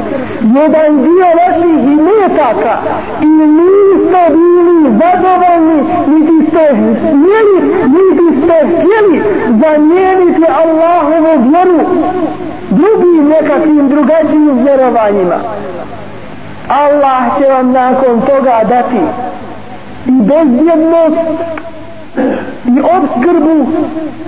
[0.58, 2.74] jedan dio vaših imetaka
[3.22, 6.64] i niste bili zadovoljni niti ste
[7.00, 7.56] smjeli
[7.96, 9.22] niti ste htjeli
[9.62, 11.80] zamijeniti Allahovu vjeru
[12.70, 15.36] drugim nekakvim drugačijim vjerovanjima.
[16.68, 19.00] Allah će vam nakon toga dati
[20.06, 21.20] i bezbjednost
[22.76, 23.66] i obskrbu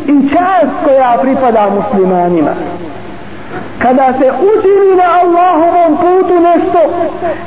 [0.07, 2.51] i čast koja pripada muslimanima.
[3.79, 6.81] Kada se učini na Allahovom putu nešto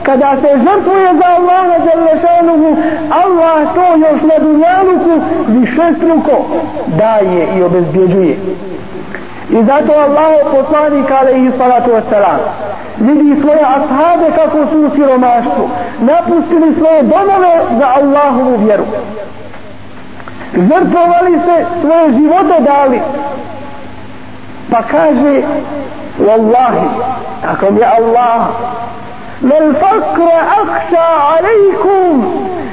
[0.04, 2.78] kada se žrtvuje za Allaha Đalešanuhu
[3.24, 6.46] Allah to još na dunjaluku višestruko
[6.88, 8.38] daje i obezbjeđuje.
[9.50, 12.40] I zato Allah poslanik alaihi salatu wasalam
[13.00, 15.70] vidi svoje ashabe kako su u siromaštvu
[16.00, 18.84] napustili svoje domove za Allahovu vjeru
[20.54, 23.00] žrtvovali se svoje živote dali.
[24.72, 25.42] Pa kaže
[26.20, 26.88] wallahi
[27.42, 28.48] tako mi Allah.
[29.42, 32.26] Lel fakra akša alejkum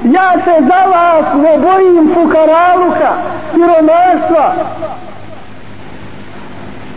[0.05, 3.13] ja se za vas ne bojim fukaraluka
[3.53, 4.53] siromaštva.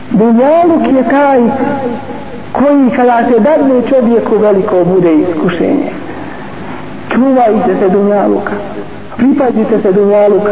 [0.09, 1.41] Dunjaluk je taj
[2.53, 5.91] koji kada se dadne čovjeku veliko bude iskušenje.
[7.13, 8.53] Čuvajte se dunjaluka
[9.17, 10.51] pripazite se dunjaluka.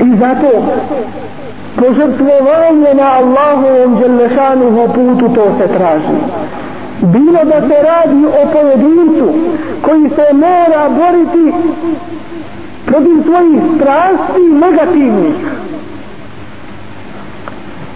[0.00, 0.50] I zato
[1.76, 6.18] požrtvovanje na Allahovom dželešanuhu putu to se traži.
[7.02, 9.34] Bilo da se radi o pojedincu
[9.82, 11.52] koji se mora boriti
[12.86, 15.34] protiv svojih strasti negativnih.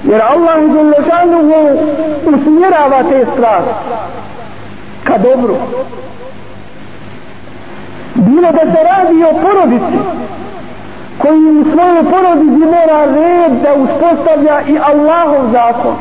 [0.04, 1.78] Jer Allah dželešanuhu
[2.24, 3.90] usmjerava te strasti
[5.04, 5.56] ka dobru
[8.14, 9.98] bilo da se radi o porodici
[11.18, 15.94] koji u svojoj porodici mora red da uspostavlja i Allahov zakon.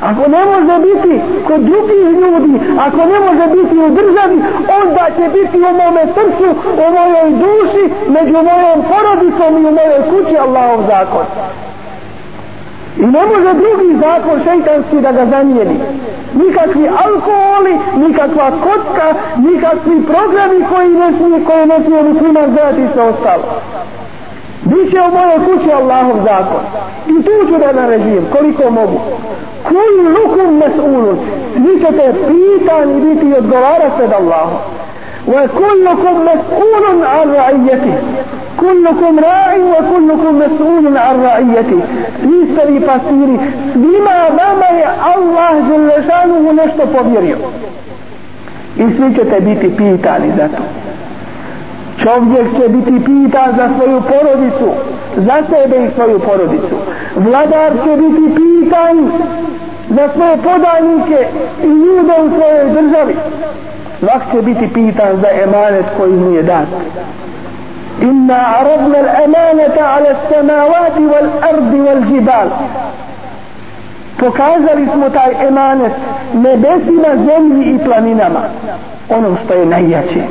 [0.00, 4.36] Ako ne može biti kod drugih ljudi ako ne može biti u državi
[4.82, 6.48] onda će biti u mome srcu
[6.82, 11.26] u mojoj duši među mojom porodicom i u mojoj kući Allahov zakon.
[12.98, 15.80] I ne može drugi zakon šeitanski da ga zamijeni.
[16.34, 23.00] Nikakvi alkoholi, nikakva kocka, nikakvi programi koji ne smije, koje ne smije muslima zrati se
[23.00, 23.44] ostalo.
[24.64, 26.62] Biće u mojoj kući Allahov zakon.
[27.08, 29.00] I tu ću da naređujem koliko mogu.
[29.68, 31.18] Koji lukum nas unut?
[31.56, 34.58] Vi ćete pitan i biti odgovarati od Allahom.
[35.26, 37.98] Wa kullukum mas'ulun 'an ra'iyatihi
[38.64, 41.78] kullukum ra'i wa kullukum mas'ulun 'an ra'iyati.
[42.30, 43.36] Vi ste li pastiri
[43.72, 47.36] svima vama je Allah dželle šanuhu nešto povjerio.
[48.76, 50.62] I svi ćete biti pitani za to.
[52.02, 54.68] Čovjek će biti pitan za svoju porodicu
[55.16, 56.76] za sebe i svoju porodicu.
[57.16, 59.10] Vladar će biti pitan
[59.88, 61.26] za svoje podanike
[61.62, 63.14] i ljude u svojoj državi.
[64.02, 66.68] Vak će biti pitan za emanet koji mu je dat.
[68.01, 72.49] inna aradna l'emaneta ala samavati wal ardi wal jibal
[74.19, 75.91] pokazali smo taj emanet
[76.33, 78.39] nebesima, zemlji i planinama
[79.09, 80.21] ono što je najjače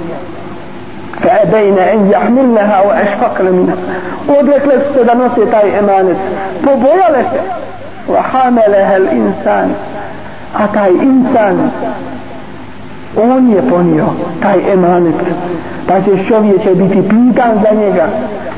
[1.23, 3.77] فأبين أن يحملنها وأشفقن منها
[4.29, 6.17] ودلك da nose taj emanet
[6.65, 7.41] pobojale se
[8.13, 9.75] وحاملها الإنسان
[10.55, 11.71] a taj insan
[13.17, 14.07] on je ponio
[14.43, 15.15] taj emanet
[15.88, 18.08] pa ćeš čovječe biti pitan za njega.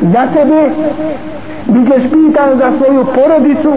[0.01, 0.69] Za tebe
[1.67, 3.73] bit ćeš pitan za svoju porodicu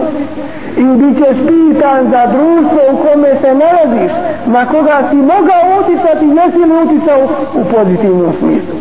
[0.77, 4.11] i bit ćeš pitan za društvo u kome se nalaziš
[4.45, 8.75] na koga si mogao uticati jesi li uticao u pozitivnom smislu.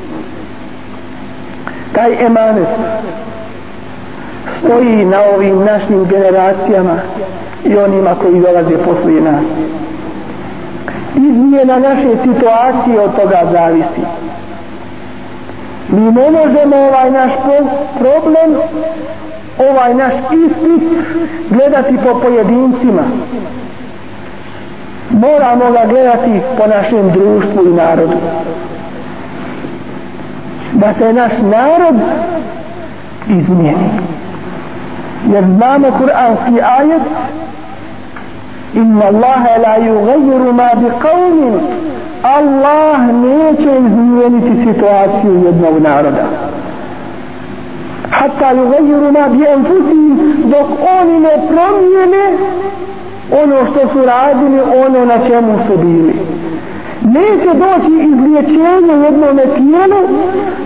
[1.92, 2.68] Taj emanet
[4.60, 6.96] stoji na ovim našim generacijama
[7.64, 9.44] i onima koji dolaze poslije nas.
[11.16, 14.00] Izmjena naše situacije od toga zavisi.
[15.88, 17.32] Mi ne možemo ovaj naš
[17.98, 18.56] problem,
[19.70, 20.82] ovaj naš ispit
[21.50, 23.02] gledati po pojedincima.
[25.10, 28.16] Moramo ga gledati po našem društvu i narodu.
[30.72, 31.96] Da se naš narod
[33.28, 33.90] izmijeni.
[35.32, 37.02] Jer znamo kuranski ajet
[38.74, 41.60] inna Allahe la yugayru ma bi qawmin
[42.22, 46.24] Allah neće izmijeniti situaciju jednog naroda.
[48.10, 50.68] Hatta yugayru ma bi anfusihim dok
[51.00, 52.24] oni ne promijene
[53.42, 56.14] ono što su radili ono na čemu su bili.
[57.02, 60.08] Neće doći izliječenje jednome tijelu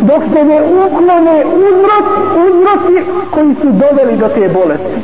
[0.00, 2.07] dok se ne uklone uzrok,
[2.46, 4.96] uzroci koji su doveli do te bolesti.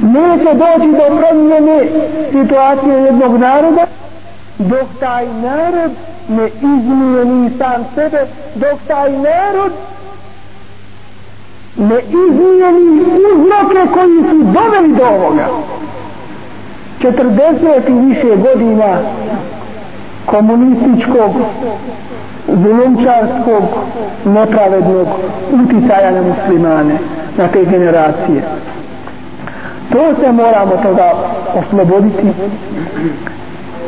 [0.00, 1.88] Neće doći do promjene
[2.32, 3.86] situacije jednog naroda
[4.68, 5.90] dok taj narod
[6.28, 9.72] ne izmijeni sam sebe dok taj narod
[11.76, 13.02] ne izmijeni
[13.34, 15.46] uzroke koji su doveli do ovoga.
[17.00, 18.98] 40 i više godina
[20.26, 21.30] komunističkog
[22.46, 23.62] zulumčarskog
[24.24, 25.08] nepravednog
[25.52, 26.98] uticaja na muslimane
[27.36, 28.42] na te generacije.
[29.92, 31.12] To se moramo toga
[31.54, 32.32] osloboditi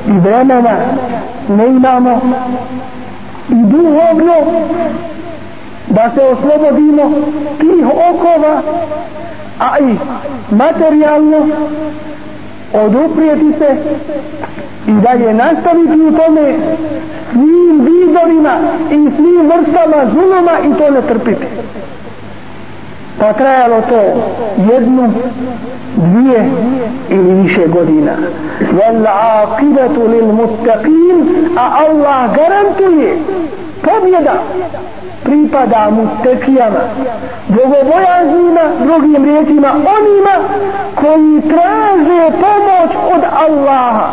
[0.07, 0.77] i vremena
[1.49, 2.21] ne imamo
[3.49, 4.35] i duhovno
[5.87, 7.13] da se oslobodimo
[7.59, 8.63] tih okova
[9.59, 9.97] a i
[10.55, 11.47] materijalno
[12.73, 13.77] oduprijeti se
[14.87, 16.55] i dalje nastaviti u tome
[17.33, 18.59] svim vidovima
[18.91, 21.47] i svim vrstama zuloma i to ne trpiti
[23.23, 24.01] pa trajalo to
[24.73, 25.13] jednu,
[25.97, 26.51] dvije
[27.11, 28.13] ili više godina.
[28.61, 31.19] Vel aqibatu lil muttaqin,
[31.57, 33.19] a Allah garantuje
[33.83, 34.33] pobjeda
[35.25, 36.81] pripada mutekijama
[37.49, 40.35] bogobojaznima drugim riječima onima
[40.95, 44.09] koji traže pomoć od Allaha.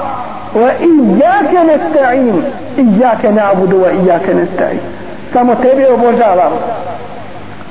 [0.55, 2.41] Wa iyyaka nasta'in
[2.77, 4.79] iyyaka na'budu wa iyyaka nasta'in.
[5.33, 6.59] Samo tebe obožavamo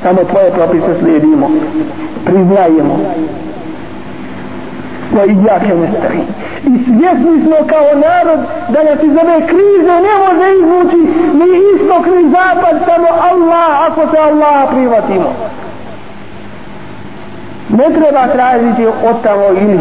[0.02, 1.50] samo tvoje propise slijedimo.
[2.24, 2.98] Priznajemo.
[5.16, 6.20] Wa iyyaka nestari.
[6.66, 10.96] i svjesni smo kao narod da nas iz ove krize ne može izvući
[11.38, 15.34] ni istok ni zapad samo Allah ako se Allah privatimo
[17.68, 19.80] ne treba tražiti od tamo ili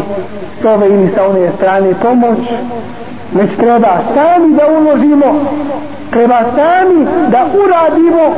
[0.62, 2.38] s ove ili sa one strane pomoć
[3.32, 5.40] već treba sami da uložimo
[6.10, 8.34] treba sami da uradimo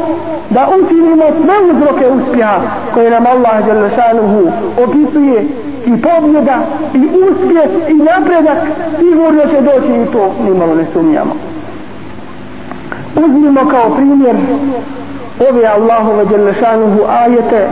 [0.50, 2.60] da učinimo sve uzroke uspjeha
[2.94, 4.52] koje nam Allah Đelešanuhu
[4.84, 5.46] opisuje
[5.86, 6.58] i pobjeda
[6.94, 8.58] i uspjeh i napredak.
[8.98, 11.34] Sigurno će doći i to nimalo ne sumnjamo.
[13.16, 14.36] Uzmimo kao primjer
[15.50, 17.68] ove Allahove Đelešanuhu ajete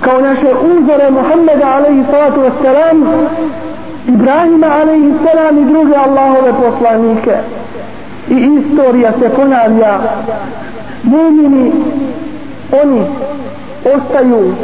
[0.00, 3.04] kao naše uzore Muhammeda alaihi salatu wassalam
[4.08, 7.36] Ibrahima alaihi salam i druge Allahove poslanike.
[8.30, 9.98] I istorija se ponavlja.
[11.02, 11.72] Mumini
[12.82, 13.00] oni
[13.94, 14.54] ostaju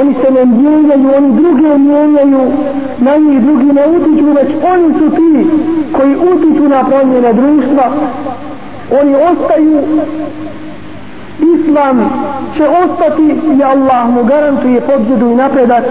[0.00, 2.52] oni se ne mijenjaju oni druge mijenjaju
[2.98, 5.50] na njih drugi ne utiču već oni su ti
[5.92, 7.92] koji utiču na promjene društva.
[9.00, 9.82] Oni ostaju
[11.42, 12.10] islam
[12.56, 13.22] će ostati
[13.58, 15.84] i Allah mu garantuje pobjedu i napredak.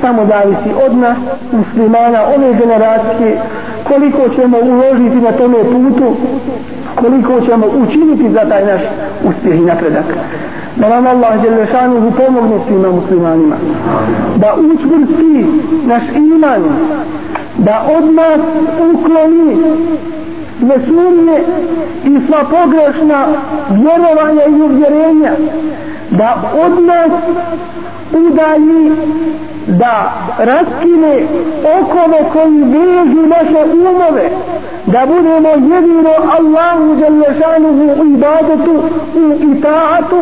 [0.00, 1.18] Samo zavisi od nas
[1.52, 3.40] muslimana ove generacije
[3.84, 6.16] koliko ćemo uložiti na tome putu
[6.94, 8.80] koliko ćemo učiniti za taj naš
[9.24, 10.04] uspjeh i napredak.
[10.76, 13.56] Da nam Allah Đelešanuhu pomogne svima muslimanima
[14.36, 15.46] da učvrsti
[15.86, 16.62] naš iman
[17.58, 18.40] da od nas
[18.94, 19.56] ukloni
[20.60, 21.38] sve sumnje
[22.04, 23.26] i sva pogrešna
[23.70, 25.32] vjerovanja i uvjerenja
[26.10, 27.12] da od nas
[28.12, 28.92] udalji
[29.66, 31.22] da raskine
[31.80, 34.30] okove koji vežu naše umove
[34.86, 38.82] da budemo jedino Allahu Đalešanuhu u ibadetu
[39.14, 40.16] u itaatu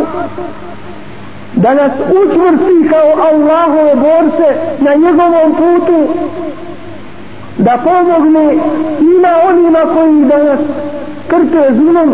[1.54, 6.08] da nas učvrsti kao Allahove borce na njegovom putu
[7.57, 8.53] da pomogne
[8.99, 10.59] ima onima koji danas
[11.27, 12.13] krte zulom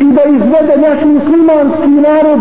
[0.00, 2.40] i da izvede naš muslimanski narod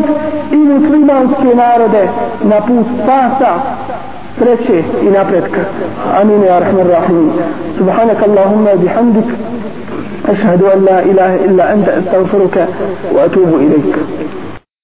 [0.52, 2.08] i muslimanske narode
[2.44, 3.54] na put spasa
[4.38, 5.62] sreće i napretka
[6.22, 7.32] amin ya rahman rahim
[7.78, 9.26] subhanak allahumma bihamdik
[10.30, 12.68] أشهد أن لا إله إلا أنت أستغفرك
[13.14, 13.96] وأتوب إليك